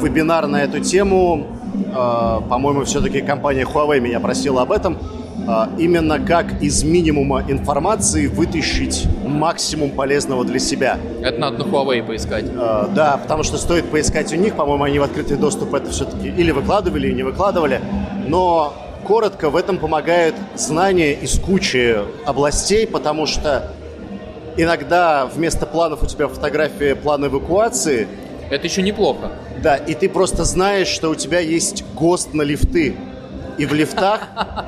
вебинар 0.00 0.46
на 0.46 0.62
эту 0.62 0.80
тему, 0.80 1.46
а, 1.94 2.40
по-моему, 2.40 2.84
все-таки 2.84 3.20
компания 3.20 3.64
Huawei 3.64 4.00
меня 4.00 4.20
просила 4.20 4.62
об 4.62 4.72
этом, 4.72 4.98
а, 5.46 5.70
именно 5.78 6.18
как 6.18 6.62
из 6.62 6.82
минимума 6.82 7.44
информации 7.48 8.26
вытащить 8.26 9.06
максимум 9.26 9.90
полезного 9.90 10.44
для 10.44 10.58
себя. 10.58 10.98
Это 11.22 11.38
надо 11.38 11.58
на 11.58 11.62
Huawei 11.62 12.02
поискать. 12.02 12.46
Да, 12.54 13.18
потому 13.22 13.42
что 13.42 13.58
стоит 13.58 13.86
поискать 13.90 14.32
у 14.32 14.36
них, 14.36 14.54
по-моему, 14.54 14.84
они 14.84 14.98
в 14.98 15.02
открытый 15.02 15.36
доступ 15.36 15.74
это 15.74 15.90
все-таки 15.90 16.28
или 16.28 16.50
выкладывали, 16.52 17.08
или 17.08 17.14
не 17.14 17.22
выкладывали. 17.22 17.80
Но 18.26 18.74
коротко, 19.02 19.50
в 19.50 19.56
этом 19.56 19.78
помогает 19.78 20.34
знание 20.54 21.14
из 21.14 21.38
кучи 21.38 21.98
областей, 22.24 22.86
потому 22.86 23.26
что 23.26 23.72
иногда 24.56 25.26
вместо 25.26 25.66
планов 25.66 26.02
у 26.02 26.06
тебя 26.06 26.28
фотография 26.28 26.94
плана 26.94 27.26
эвакуации. 27.26 28.08
Это 28.50 28.66
еще 28.66 28.82
неплохо. 28.82 29.32
Да, 29.62 29.76
и 29.76 29.94
ты 29.94 30.08
просто 30.08 30.44
знаешь, 30.44 30.88
что 30.88 31.10
у 31.10 31.14
тебя 31.14 31.40
есть 31.40 31.84
ГОСТ 31.94 32.34
на 32.34 32.42
лифты. 32.42 32.96
И 33.58 33.66
в 33.66 33.72
лифтах, 33.72 34.20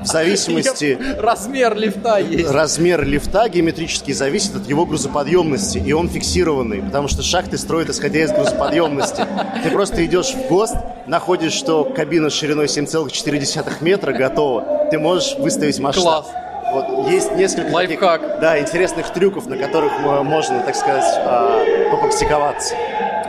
в 0.03 0.07
зависимости... 0.07 0.99
Размер 1.19 1.75
лифта 1.77 2.19
есть. 2.19 2.51
Размер 2.51 3.05
лифта 3.05 3.49
геометрически 3.49 4.13
зависит 4.13 4.57
от 4.57 4.69
его 4.69 4.87
грузоподъемности, 4.87 5.79
и 5.79 5.93
он 5.93 6.09
фиксированный, 6.09 6.83
потому 6.83 7.09
что 7.09 7.23
шахты 7.23 7.59
строят 7.59 7.91
исходя 7.91 8.21
из 8.21 8.33
грузоподъемности. 8.33 9.27
Ты 9.63 9.71
просто 9.71 10.05
идешь 10.05 10.35
в 10.35 10.49
ГОСТ, 10.49 10.77
находишь, 11.07 11.53
что 11.53 11.85
кабина 11.85 12.31
шириной 12.31 12.67
7,4 12.67 13.73
метра 13.81 14.13
готова. 14.13 14.89
Ты 14.91 14.99
можешь 14.99 15.37
выставить 15.39 15.79
масштаб. 15.79 16.25
Класс. 16.25 16.27
Вот 16.73 17.09
есть 17.09 17.31
несколько 17.37 17.73
Лайфхак. 17.73 18.21
таких, 18.21 18.41
да, 18.41 18.59
интересных 18.59 19.13
трюков, 19.13 19.47
на 19.47 19.57
которых 19.57 19.93
можно, 20.01 20.61
так 20.61 20.75
сказать, 20.75 21.05
а, 21.19 21.65
попрактиковаться. 21.93 22.75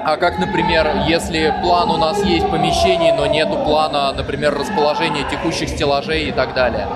А 0.06 0.18
как, 0.18 0.38
например, 0.38 0.88
если 1.08 1.52
план 1.64 1.90
у 1.90 1.98
нас 1.98 2.24
есть 2.24 2.48
помещений, 2.52 3.12
но 3.12 3.26
нету 3.26 3.58
плана, 3.58 4.14
например, 4.14 4.54
расположения 4.54 5.28
текущих 5.32 5.68
стеллажей 5.68 6.30
и 6.30 6.32
так 6.32 6.54
далее? 6.54 6.88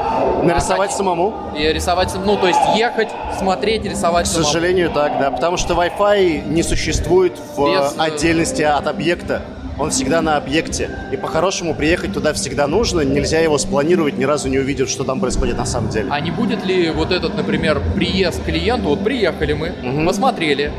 Нарисовать 0.43 0.91
а, 0.91 0.93
самому? 0.93 1.34
И 1.58 1.63
рисовать, 1.74 2.13
ну, 2.24 2.38
то 2.38 2.45
есть 2.45 2.60
ехать, 2.76 3.10
смотреть, 3.39 3.84
рисовать 3.84 4.28
К 4.28 4.30
самому. 4.30 4.45
сожалению, 4.45 4.91
так, 4.91 5.17
да. 5.17 5.32
Потому 5.32 5.58
что 5.58 5.74
Wi-Fi 5.74 6.50
не 6.50 6.62
существует 6.62 7.34
в 7.56 7.65
Без, 7.65 7.98
э, 7.98 8.00
отдельности 8.00 8.62
от 8.62 8.86
объекта. 8.86 9.41
Он 9.80 9.89
всегда 9.89 10.22
на 10.22 10.38
объекте. 10.38 10.91
И 11.12 11.17
по-хорошему 11.17 11.74
приехать 11.74 12.13
туда 12.13 12.34
всегда 12.34 12.67
нужно. 12.67 13.02
Нельзя 13.02 13.39
его 13.39 13.58
спланировать, 13.58 14.19
ни 14.19 14.26
разу 14.26 14.50
не 14.50 14.60
увидев, 14.60 14.88
что 14.88 15.04
там 15.04 15.19
происходит 15.19 15.58
на 15.58 15.65
самом 15.65 15.89
деле. 15.89 16.10
А 16.12 16.19
не 16.19 16.30
будет 16.30 16.63
ли 16.63 16.91
вот 16.91 17.12
этот, 17.12 17.36
например, 17.36 17.82
приезд 17.95 18.43
клиенту, 18.43 18.89
вот 18.89 19.04
приехали 19.04 19.54
мы, 19.54 20.06
посмотрели, 20.06 20.72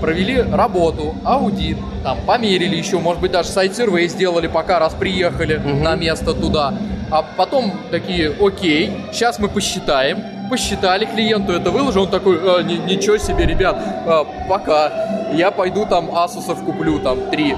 провели 0.00 0.40
работу, 0.42 1.14
аудит, 1.24 1.78
там 2.02 2.18
померили 2.26 2.76
еще, 2.76 2.98
может 2.98 3.20
быть, 3.20 3.32
даже 3.32 3.48
сайт-сервей 3.48 4.08
сделали, 4.08 4.46
пока 4.46 4.78
раз 4.78 4.94
приехали 4.94 5.56
на 5.56 5.94
место 5.96 6.32
туда. 6.34 6.74
А 7.10 7.22
потом 7.22 7.72
такие, 7.90 8.32
окей, 8.40 8.90
сейчас 9.12 9.38
мы 9.38 9.48
посчитаем, 9.48 10.18
посчитали 10.50 11.04
клиенту 11.04 11.52
это 11.52 11.70
выложил, 11.70 12.02
он 12.02 12.10
такой, 12.10 12.38
«А, 12.42 12.62
ни- 12.62 12.94
ничего 12.94 13.16
себе, 13.18 13.46
ребят, 13.46 13.76
а, 14.06 14.24
пока, 14.48 14.92
я 15.32 15.50
пойду 15.50 15.86
там 15.86 16.10
Асусов 16.16 16.64
куплю, 16.64 16.98
там, 16.98 17.30
три. 17.30 17.54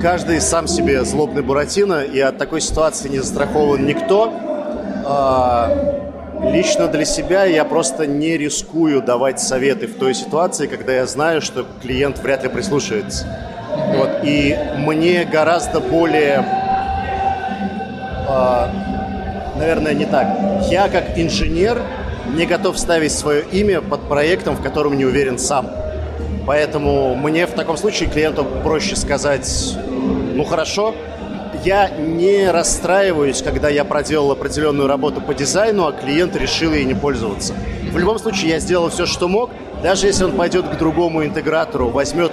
Каждый 0.00 0.40
сам 0.40 0.66
себе 0.66 1.04
злобный 1.04 1.42
Буратино, 1.42 2.00
и 2.02 2.18
от 2.20 2.38
такой 2.38 2.62
ситуации 2.62 3.08
не 3.10 3.18
застрахован 3.18 3.84
никто. 3.84 4.32
А, 5.04 5.70
Лично 6.42 6.88
для 6.88 7.04
себя 7.04 7.44
я 7.44 7.64
просто 7.64 8.06
не 8.06 8.38
рискую 8.38 9.02
давать 9.02 9.40
советы 9.40 9.86
в 9.86 9.96
той 9.96 10.14
ситуации, 10.14 10.66
когда 10.66 10.94
я 10.94 11.06
знаю, 11.06 11.42
что 11.42 11.66
клиент 11.82 12.18
вряд 12.18 12.42
ли 12.42 12.48
прислушается. 12.48 13.26
Вот. 13.94 14.08
И 14.24 14.56
мне 14.78 15.24
гораздо 15.24 15.80
более, 15.80 16.44
а, 18.26 18.70
наверное, 19.56 19.92
не 19.92 20.06
так. 20.06 20.28
Я 20.70 20.88
как 20.88 21.18
инженер 21.18 21.82
не 22.34 22.46
готов 22.46 22.78
ставить 22.78 23.12
свое 23.12 23.42
имя 23.52 23.82
под 23.82 24.08
проектом, 24.08 24.56
в 24.56 24.62
котором 24.62 24.96
не 24.96 25.04
уверен 25.04 25.38
сам. 25.38 25.70
Поэтому 26.46 27.14
мне 27.16 27.46
в 27.46 27.52
таком 27.52 27.76
случае 27.76 28.08
клиенту 28.08 28.46
проще 28.64 28.96
сказать, 28.96 29.76
ну 30.34 30.44
хорошо, 30.44 30.94
я 31.64 31.88
не 31.88 32.50
расстраиваюсь, 32.50 33.42
когда 33.42 33.68
я 33.68 33.84
проделал 33.84 34.32
определенную 34.32 34.88
работу 34.88 35.20
по 35.20 35.34
дизайну, 35.34 35.86
а 35.86 35.92
клиент 35.92 36.36
решил 36.36 36.72
ей 36.72 36.84
не 36.84 36.94
пользоваться. 36.94 37.54
В 37.92 37.98
любом 37.98 38.18
случае, 38.18 38.50
я 38.50 38.58
сделал 38.60 38.88
все, 38.90 39.06
что 39.06 39.28
мог. 39.28 39.50
Даже 39.82 40.06
если 40.06 40.24
он 40.24 40.32
пойдет 40.32 40.68
к 40.68 40.78
другому 40.78 41.24
интегратору, 41.24 41.88
возьмет 41.88 42.32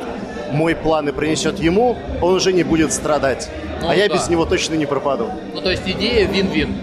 мой 0.51 0.75
план 0.75 1.09
и 1.09 1.11
принесет 1.11 1.59
ему, 1.59 1.97
он 2.21 2.35
уже 2.35 2.53
не 2.53 2.63
будет 2.63 2.93
страдать. 2.93 3.49
Ну 3.81 3.89
а 3.89 3.95
я 3.95 4.07
да. 4.07 4.15
без 4.15 4.29
него 4.29 4.45
точно 4.45 4.75
не 4.75 4.85
пропаду. 4.85 5.29
Ну, 5.53 5.61
то 5.61 5.69
есть 5.69 5.83
идея 5.85 6.27
вин-вин. 6.27 6.75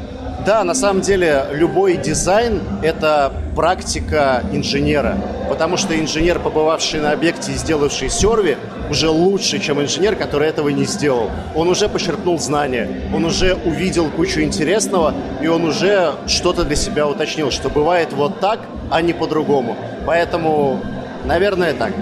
Да, 0.47 0.63
на 0.63 0.75
самом 0.75 1.01
деле 1.01 1.47
любой 1.53 1.97
дизайн– 1.97 2.61
это 2.83 3.33
практика 3.57 4.43
инженера. 4.53 5.17
Потому 5.49 5.79
что 5.79 5.99
инженер, 5.99 6.39
побывавший 6.39 7.01
на 7.01 7.13
объекте 7.13 7.53
и 7.53 7.55
сделавший 7.55 8.11
серви, 8.11 8.59
уже 8.91 9.09
лучше, 9.09 9.59
чем 9.59 9.81
инженер, 9.81 10.17
который 10.17 10.49
этого 10.49 10.69
не 10.69 10.85
сделал. 10.85 11.31
Он 11.55 11.69
уже 11.69 11.89
почерпнул 11.89 12.39
знания, 12.39 12.89
он 13.15 13.25
уже 13.25 13.55
увидел 13.55 14.11
кучу 14.11 14.43
интересного, 14.43 15.15
и 15.41 15.47
он 15.47 15.65
уже 15.65 16.13
что-то 16.27 16.65
для 16.65 16.77
себя 16.77 17.09
уточнил, 17.09 17.51
что 17.51 17.71
бывает 17.71 18.13
вот 18.13 18.41
так, 18.41 18.61
а 18.91 19.01
не 19.01 19.15
по-другому. 19.15 19.77
Поэтому, 20.05 20.79
наверное, 21.25 21.73
так. 21.73 21.93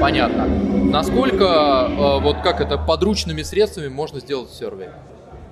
Понятно. 0.00 0.46
Насколько, 0.46 1.88
э, 1.90 2.20
вот 2.20 2.38
как 2.42 2.60
это, 2.60 2.76
подручными 2.76 3.42
средствами 3.42 3.88
можно 3.88 4.18
сделать 4.18 4.50
сервер? 4.50 4.90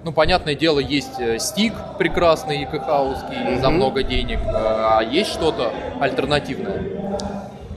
Ну, 0.04 0.10
понятное 0.10 0.56
дело, 0.56 0.80
есть 0.80 1.20
э, 1.20 1.38
стик 1.38 1.74
прекрасный 1.96 2.64
ИКХовский 2.64 3.60
за 3.60 3.70
много 3.70 4.02
денег, 4.02 4.40
э, 4.40 4.50
а 4.52 5.00
есть 5.00 5.30
что-то 5.30 5.70
альтернативное? 6.00 6.82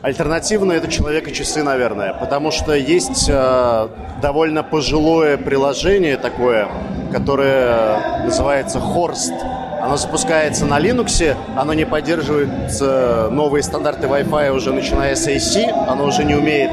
Альтернативно 0.02 0.72
это 0.74 0.88
человек 0.88 1.28
и 1.28 1.34
часы, 1.34 1.62
наверное, 1.62 2.14
потому 2.14 2.50
что 2.50 2.74
есть 2.74 3.30
э, 3.30 3.88
довольно 4.24 4.64
пожилое 4.64 5.38
приложение 5.38 6.18
такое, 6.18 6.68
которое 7.12 8.24
называется 8.24 8.80
Horst. 8.80 9.34
Оно 9.80 9.96
запускается 9.96 10.66
на 10.66 10.80
Linux, 10.80 11.36
оно 11.56 11.76
не 11.76 11.86
поддерживает 11.86 12.50
э, 12.82 13.30
новые 13.30 13.62
стандарты 13.62 14.08
Wi-Fi 14.08 14.50
уже 14.50 14.74
начиная 14.74 15.16
с 15.16 15.28
AC, 15.28 15.70
оно 15.88 16.06
уже 16.06 16.24
не 16.24 16.34
умеет, 16.34 16.72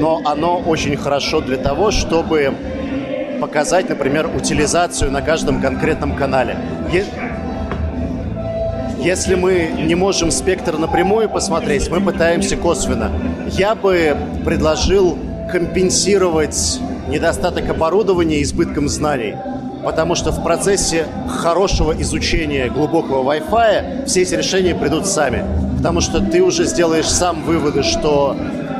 но 0.00 0.20
оно 0.24 0.58
очень 0.58 0.96
хорошо 0.96 1.40
для 1.40 1.56
того, 1.56 1.92
чтобы 1.92 2.52
показать, 3.40 3.88
например, 3.88 4.28
утилизацию 4.34 5.10
на 5.10 5.22
каждом 5.22 5.60
конкретном 5.60 6.16
канале. 6.16 6.56
Если 9.00 9.36
мы 9.36 9.70
не 9.78 9.94
можем 9.94 10.30
спектр 10.30 10.76
напрямую 10.76 11.30
посмотреть, 11.30 11.88
мы 11.88 12.00
пытаемся 12.00 12.56
косвенно. 12.56 13.10
Я 13.46 13.74
бы 13.74 14.16
предложил 14.44 15.16
компенсировать 15.50 16.80
недостаток 17.08 17.70
оборудования 17.70 18.42
избытком 18.42 18.88
знаний. 18.88 19.34
Потому 19.84 20.16
что 20.16 20.32
в 20.32 20.42
процессе 20.42 21.06
хорошего 21.28 21.92
изучения 22.02 22.68
глубокого 22.68 23.22
Wi-Fi 23.32 24.06
все 24.06 24.22
эти 24.22 24.34
решения 24.34 24.74
придут 24.74 25.06
сами. 25.06 25.44
Потому 25.76 26.00
что 26.00 26.20
ты 26.20 26.42
уже 26.42 26.64
сделаешь 26.64 27.08
сам 27.08 27.44
выводы, 27.44 27.84
что 27.84 28.36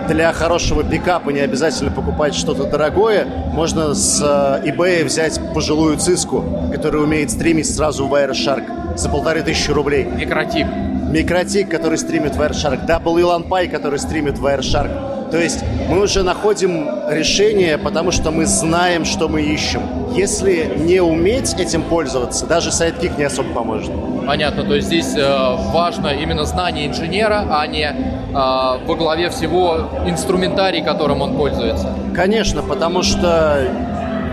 для 0.08 0.32
хорошего 0.32 0.82
pcap'а 0.82 1.30
не 1.30 1.40
обязательно 1.40 1.90
покупать 1.90 2.34
что-то 2.34 2.64
дорогое. 2.64 3.26
Можно 3.52 3.94
с 3.94 4.20
э, 4.22 4.68
eBay 4.68 5.04
взять 5.04 5.38
пожилую 5.52 5.98
циску, 5.98 6.44
которая 6.72 7.02
умеет 7.02 7.30
стримить 7.30 7.72
сразу 7.72 8.06
в 8.06 8.14
Wireshark 8.14 8.96
за 8.96 9.08
полторы 9.10 9.42
тысячи 9.42 9.70
рублей. 9.70 10.04
Микротик. 10.04 10.66
Микротик, 11.10 11.68
который 11.68 11.98
стримит 11.98 12.36
Wireshark, 12.36 12.86
WLAN 12.86 13.48
Pi, 13.48 13.68
который 13.68 13.98
стримит 13.98 14.38
Wireshark. 14.38 15.17
То 15.30 15.38
есть 15.38 15.62
мы 15.88 16.00
уже 16.00 16.22
находим 16.22 16.88
решение, 17.08 17.76
потому 17.78 18.12
что 18.12 18.30
мы 18.30 18.46
знаем, 18.46 19.04
что 19.04 19.28
мы 19.28 19.42
ищем. 19.42 19.82
Если 20.14 20.72
не 20.78 21.00
уметь 21.00 21.52
этим 21.54 21.82
пользоваться, 21.82 22.46
даже 22.46 22.72
Sidekick 22.72 23.18
не 23.18 23.24
особо 23.24 23.52
поможет. 23.52 23.92
Понятно, 24.26 24.62
то 24.64 24.74
есть 24.74 24.86
здесь 24.88 25.14
э, 25.16 25.56
важно 25.72 26.08
именно 26.08 26.44
знание 26.44 26.86
инженера, 26.86 27.44
а 27.50 27.66
не 27.66 27.84
э, 27.84 28.32
во 28.32 28.94
главе 28.96 29.28
всего 29.30 29.88
инструментарий, 30.06 30.82
которым 30.82 31.20
он 31.22 31.36
пользуется. 31.36 31.92
Конечно, 32.14 32.62
потому 32.62 33.02
что 33.02 33.64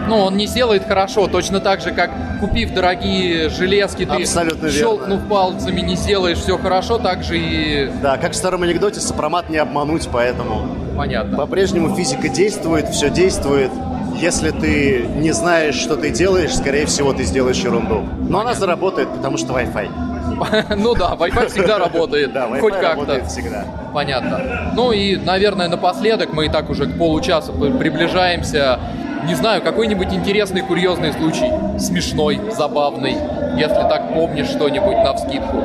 Ну, 0.08 0.18
он 0.18 0.38
не 0.38 0.46
сделает 0.48 0.86
хорошо, 0.88 1.28
точно 1.28 1.60
так 1.60 1.82
же, 1.82 1.92
как 1.92 2.12
купив 2.40 2.74
дорогие 2.74 3.50
железки, 3.50 4.06
ты 4.06 4.14
Абсолютно 4.22 4.68
верно. 4.68 4.80
щелкнув 4.80 5.28
пальцами, 5.28 5.82
не 5.82 5.96
сделаешь 5.96 6.38
все 6.38 6.58
хорошо, 6.58 6.98
так 7.00 7.24
же 7.24 7.38
и 7.38 7.90
Да, 8.02 8.18
как 8.18 8.32
в 8.34 8.36
старом 8.36 8.64
анекдоте, 8.64 9.00
сопромат 9.00 9.50
не 9.50 9.58
обмануть, 9.58 10.08
поэтому 10.12 10.68
понятно. 10.96 11.38
по-прежнему 11.38 11.96
физика 11.96 12.30
действует, 12.30 12.90
все 12.90 13.10
действует. 13.10 13.72
Если 14.16 14.52
ты 14.52 15.06
не 15.18 15.32
знаешь, 15.34 15.76
что 15.76 15.98
ты 15.98 16.10
делаешь, 16.10 16.56
скорее 16.56 16.86
всего, 16.86 17.12
ты 17.14 17.24
сделаешь 17.24 17.58
ерунду. 17.58 18.02
Но 18.30 18.40
она 18.40 18.54
заработает, 18.54 19.10
потому 19.10 19.38
что 19.38 19.54
Wi-Fi. 19.54 19.90
Ну 20.78 20.96
да, 20.96 21.16
Wi-Fi 21.20 21.48
всегда 21.50 21.78
работает, 21.86 22.32
Да, 22.34 22.48
хоть 22.60 22.74
как-то. 22.74 23.24
всегда. 23.26 23.66
Понятно. 23.94 24.72
Ну 24.74 24.92
и, 24.92 25.18
наверное, 25.18 25.68
напоследок, 25.68 26.32
мы 26.34 26.46
и 26.46 26.50
так 26.50 26.70
уже 26.70 26.86
к 26.88 26.98
получаса 26.98 27.52
при- 27.52 27.72
приближаемся. 27.72 28.80
Не 29.28 29.36
знаю, 29.36 29.62
какой-нибудь 29.62 30.14
интересный, 30.14 30.62
курьезный 30.62 31.12
случай, 31.14 31.52
смешной, 31.80 32.40
забавный, 32.56 33.18
если 33.58 33.74
так 33.76 34.14
помнишь 34.14 34.48
что-нибудь 34.48 34.98
на 34.98 35.14
вскидку. 35.16 35.64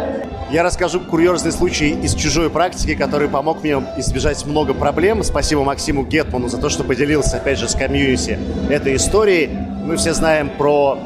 Я 0.50 0.64
расскажу 0.64 0.98
курьезный 0.98 1.52
случай 1.52 1.90
из 1.90 2.12
чужой 2.16 2.50
практики, 2.50 2.96
который 2.96 3.28
помог 3.28 3.62
мне 3.62 3.74
избежать 3.98 4.44
много 4.46 4.74
проблем. 4.74 5.22
Спасибо 5.22 5.62
Максиму 5.62 6.02
Гетману 6.04 6.48
за 6.48 6.58
то, 6.58 6.68
что 6.68 6.82
поделился, 6.82 7.36
опять 7.36 7.56
же, 7.56 7.68
с 7.68 7.76
комьюнити 7.76 8.36
этой 8.68 8.96
историей. 8.96 9.48
Мы 9.84 9.96
все 9.96 10.12
знаем 10.12 10.50
про 10.50 10.98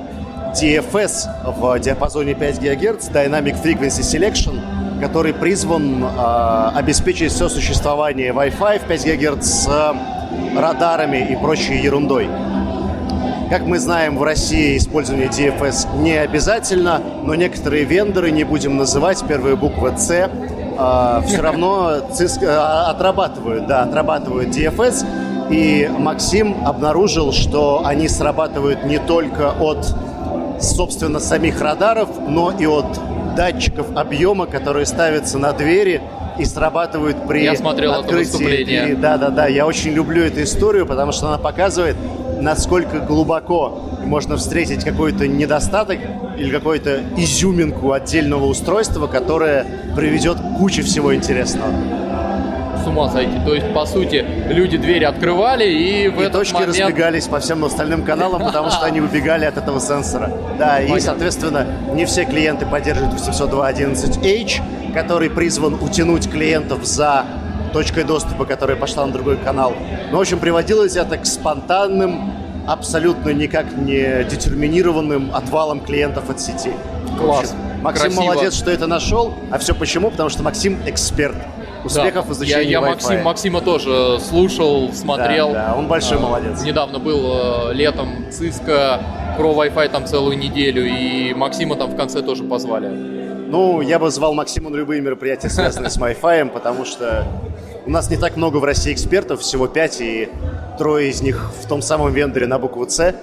DFS 0.54 1.28
в 1.58 1.78
диапазоне 1.78 2.32
5 2.34 2.58
ГГц, 2.58 3.10
Dynamic 3.10 3.62
Frequency 3.62 4.00
Selection, 4.00 5.00
который 5.02 5.34
призван 5.34 6.02
э, 6.02 6.70
обеспечить 6.74 7.30
все 7.30 7.50
существование 7.50 8.32
Wi-Fi 8.32 8.78
в 8.78 8.88
5 8.88 9.04
ГГц 9.04 9.46
с 9.46 9.68
э, 9.68 10.58
радарами 10.58 11.18
и 11.30 11.36
прочей 11.36 11.82
ерундой. 11.82 12.30
Как 13.50 13.62
мы 13.62 13.78
знаем, 13.78 14.18
в 14.18 14.22
России 14.22 14.76
использование 14.76 15.28
DFS 15.28 15.96
не 16.00 16.16
обязательно, 16.16 17.00
но 17.24 17.34
некоторые 17.34 17.84
вендоры, 17.84 18.30
не 18.30 18.42
будем 18.44 18.76
называть 18.76 19.22
первые 19.28 19.54
буквы 19.56 19.92
С, 19.96 20.06
все 21.26 21.40
равно 21.40 21.98
цис- 22.12 22.42
э, 22.42 22.48
отрабатывают, 22.90 23.66
да, 23.66 23.82
отрабатывают 23.82 24.48
DFS. 24.48 25.06
И 25.50 25.88
Максим 25.98 26.66
обнаружил, 26.66 27.32
что 27.32 27.82
они 27.84 28.08
срабатывают 28.08 28.84
не 28.84 28.98
только 28.98 29.50
от, 29.52 29.86
собственно, 30.60 31.20
самих 31.20 31.60
радаров, 31.60 32.08
но 32.26 32.50
и 32.50 32.66
от 32.66 32.86
датчиков 33.36 33.86
объема, 33.94 34.46
которые 34.46 34.86
ставятся 34.86 35.38
на 35.38 35.52
двери 35.52 36.00
и 36.38 36.44
срабатывают 36.44 37.28
при 37.28 37.44
Я 37.44 37.54
смотрел 37.56 37.92
это 37.92 38.00
открытии 38.00 38.24
выступление. 38.32 38.82
двери. 38.86 38.94
Да, 38.96 39.18
да, 39.18 39.28
да. 39.28 39.46
Я 39.46 39.66
очень 39.66 39.92
люблю 39.92 40.24
эту 40.24 40.42
историю, 40.42 40.86
потому 40.86 41.12
что 41.12 41.28
она 41.28 41.38
показывает, 41.38 41.96
насколько 42.44 43.00
глубоко 43.00 43.80
можно 44.04 44.36
встретить 44.36 44.84
какой-то 44.84 45.26
недостаток 45.26 45.98
или 46.36 46.50
какую-то 46.50 47.00
изюминку 47.16 47.92
отдельного 47.92 48.44
устройства, 48.44 49.06
которое 49.06 49.66
приведет 49.96 50.38
к 50.38 50.58
куче 50.58 50.82
всего 50.82 51.14
интересного. 51.14 51.72
С 52.82 52.86
ума 52.86 53.08
сойти. 53.10 53.32
То 53.46 53.54
есть, 53.54 53.72
по 53.72 53.86
сути, 53.86 54.24
люди 54.48 54.76
двери 54.76 55.04
открывали 55.04 55.64
и 55.64 56.08
в 56.08 56.20
И 56.20 56.24
этот 56.24 56.32
точки 56.32 56.54
момент... 56.54 56.76
разбегались 56.78 57.26
по 57.26 57.40
всем 57.40 57.64
остальным 57.64 58.02
каналам, 58.02 58.44
потому 58.44 58.70
что 58.70 58.84
они 58.84 59.00
убегали 59.00 59.46
от 59.46 59.56
этого 59.56 59.80
сенсора. 59.80 60.30
Да, 60.58 60.82
и, 60.82 61.00
соответственно, 61.00 61.66
не 61.94 62.04
все 62.04 62.26
клиенты 62.26 62.66
поддерживают 62.66 63.14
802.11h, 63.18 64.92
который 64.92 65.30
призван 65.30 65.74
утянуть 65.74 66.30
клиентов 66.30 66.84
за 66.84 67.24
точкой 67.74 68.04
доступа, 68.04 68.44
которая 68.46 68.76
пошла 68.76 69.04
на 69.04 69.12
другой 69.12 69.36
канал. 69.36 69.74
Но, 70.12 70.18
в 70.18 70.20
общем, 70.20 70.38
приводилось 70.38 70.94
это 70.96 71.18
к 71.18 71.26
спонтанным, 71.26 72.32
абсолютно 72.68 73.30
никак 73.30 73.66
не 73.76 74.24
детерминированным 74.24 75.32
отвалом 75.34 75.80
клиентов 75.80 76.30
от 76.30 76.40
сети. 76.40 76.70
Класс. 77.18 77.50
В 77.50 77.52
общем, 77.52 77.82
Максим 77.82 78.02
Красиво. 78.06 78.22
молодец, 78.22 78.54
что 78.54 78.70
это 78.70 78.86
нашел. 78.86 79.34
А 79.50 79.58
все 79.58 79.74
почему? 79.74 80.10
Потому 80.10 80.28
что 80.30 80.42
Максим 80.44 80.78
эксперт 80.86 81.36
успехов 81.84 82.26
в 82.26 82.28
Да. 82.28 82.34
изучении 82.34 82.64
я, 82.64 82.70
я. 82.70 82.80
Максим, 82.80 83.22
Максима 83.24 83.60
тоже 83.60 84.18
слушал, 84.20 84.90
смотрел. 84.94 85.52
Да, 85.52 85.66
да, 85.70 85.74
он 85.76 85.88
большой 85.88 86.18
А, 86.18 86.20
молодец. 86.20 86.62
Недавно 86.62 86.98
был 87.00 87.70
э, 87.70 87.74
летом 87.74 88.24
Cisco 88.30 89.00
про 89.36 89.52
Wi-Fi 89.52 89.88
там 89.90 90.06
целую 90.06 90.38
неделю, 90.38 90.86
и 90.86 91.34
Максима 91.34 91.74
там 91.74 91.90
в 91.90 91.96
конце 91.96 92.22
тоже 92.22 92.44
позвали. 92.44 93.23
Ну, 93.46 93.80
я 93.80 93.98
бы 93.98 94.10
звал 94.10 94.34
Максима 94.34 94.70
на 94.70 94.76
любые 94.76 95.00
мероприятия, 95.00 95.48
связанные 95.50 95.90
с 95.90 95.98
Wi-Fi, 95.98 96.48
потому 96.50 96.84
что 96.84 97.26
у 97.86 97.90
нас 97.90 98.10
не 98.10 98.16
так 98.16 98.36
много 98.36 98.56
в 98.58 98.64
России 98.64 98.92
экспертов, 98.92 99.40
всего 99.40 99.66
пять, 99.66 100.00
и 100.00 100.28
трое 100.78 101.10
из 101.10 101.20
них 101.22 101.50
в 101.62 101.66
том 101.68 101.82
самом 101.82 102.12
вендоре 102.12 102.46
на 102.46 102.58
букву 102.58 102.88
«С». 102.88 103.14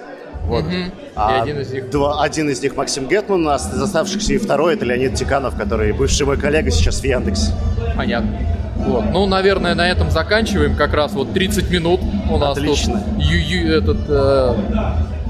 Вот. 0.46 0.64
Мгм. 0.64 0.92
А 1.14 1.38
И 1.38 1.40
один 1.42 1.60
из 1.60 1.70
них- 1.72 1.90
Два, 1.90 2.22
один 2.22 2.50
из 2.50 2.60
них 2.62 2.74
Максим 2.76 3.06
Гетман, 3.06 3.46
а 3.48 3.56
из 3.56 3.80
оставшихся 3.80 4.32
и 4.32 4.38
второй 4.38 4.74
это 4.74 4.84
Леонид 4.84 5.14
Тиканов, 5.14 5.56
который 5.56 5.92
бывший 5.92 6.26
мой 6.26 6.36
коллега 6.36 6.70
сейчас 6.70 7.00
в 7.00 7.04
Яндексе. 7.04 7.52
Понятно. 7.96 8.38
Вот. 8.76 9.04
Ну, 9.12 9.26
наверное, 9.26 9.74
на 9.74 9.88
этом 9.88 10.10
заканчиваем. 10.10 10.74
Как 10.76 10.92
раз 10.94 11.12
вот 11.12 11.32
30 11.32 11.70
минут 11.70 12.00
у 12.30 12.38
нас 12.38 12.56
Отлично. 12.56 13.00
тут 13.00 13.22
ю- 13.24 13.38
ю- 13.38 13.78
этот 13.78 13.98
э, 14.08 14.54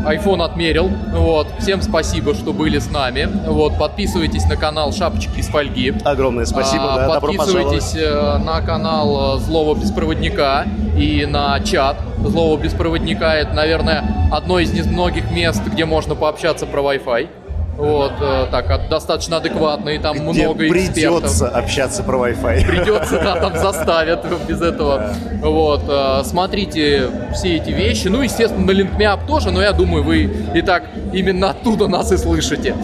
iPhone 0.07 0.43
отмерил. 0.43 0.91
Вот. 1.13 1.47
Всем 1.59 1.83
спасибо, 1.83 2.35
что 2.35 2.53
были 2.53 2.79
с 2.79 2.91
нами. 2.91 3.29
Вот. 3.47 3.79
Подписывайтесь 3.79 4.45
на 4.47 4.57
канал 4.57 4.93
Шапочки 4.93 5.39
из 5.39 5.49
фольги. 5.49 5.93
Огромное 6.05 6.45
спасибо, 6.47 6.95
А, 6.95 7.09
да, 7.09 7.21
Подписывайтесь 7.21 7.95
э, 7.97 8.39
на 8.39 8.61
канал 8.63 9.37
э, 9.37 9.41
Злого 9.41 9.75
Беспроводника 9.79 10.65
и 10.97 11.27
на 11.27 11.61
чат 11.61 11.97
Злого 12.25 12.59
Беспроводника. 12.61 13.27
Это, 13.27 13.53
наверное, 13.55 14.03
одно 14.33 14.59
из 14.59 14.73
немногих 14.73 15.31
мест, 15.31 15.63
где 15.67 15.85
можно 15.85 16.15
пообщаться 16.15 16.67
про 16.67 16.81
Wi-Fi. 16.81 17.29
Вот, 17.77 18.13
э, 18.21 18.47
так, 18.51 18.71
от- 18.71 18.89
достаточно 18.91 19.39
адекватно, 19.39 19.89
и 19.89 19.99
там 19.99 20.15
Где 20.15 20.23
много 20.47 20.67
экспертов. 20.69 20.95
придется 20.95 21.49
общаться 21.49 22.03
про 22.03 22.29
Wi-Fi. 22.29 22.67
Придется, 22.67 23.19
да, 23.19 23.37
там 23.41 23.57
заставят 23.57 24.25
без 24.47 24.61
этого. 24.61 25.15
Вот, 25.41 25.83
э, 25.89 26.23
смотрите 26.25 27.09
все 27.35 27.57
эти 27.57 27.71
вещи. 27.71 28.09
Ну, 28.09 28.21
естественно, 28.23 28.67
на 28.67 28.71
LinkMeUp 28.73 29.27
тоже, 29.27 29.51
но 29.51 29.63
я 29.63 29.73
думаю, 29.73 30.05
вы 30.05 30.31
и 30.55 30.61
так 30.63 30.85
именно 31.13 31.51
оттуда 31.51 31.89
нас 31.89 32.13
и 32.13 32.17
слышите. 32.19 32.75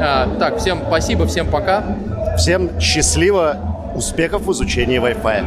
А, 0.00 0.28
Так, 0.38 0.58
всем 0.58 0.80
спасибо, 0.86 1.26
всем 1.26 1.46
пока. 1.48 1.84
Всем 2.38 2.80
счастливо, 2.80 3.56
успехов 3.94 4.42
в 4.46 4.52
изучении 4.52 4.98
Wi-Fi. 5.00 5.44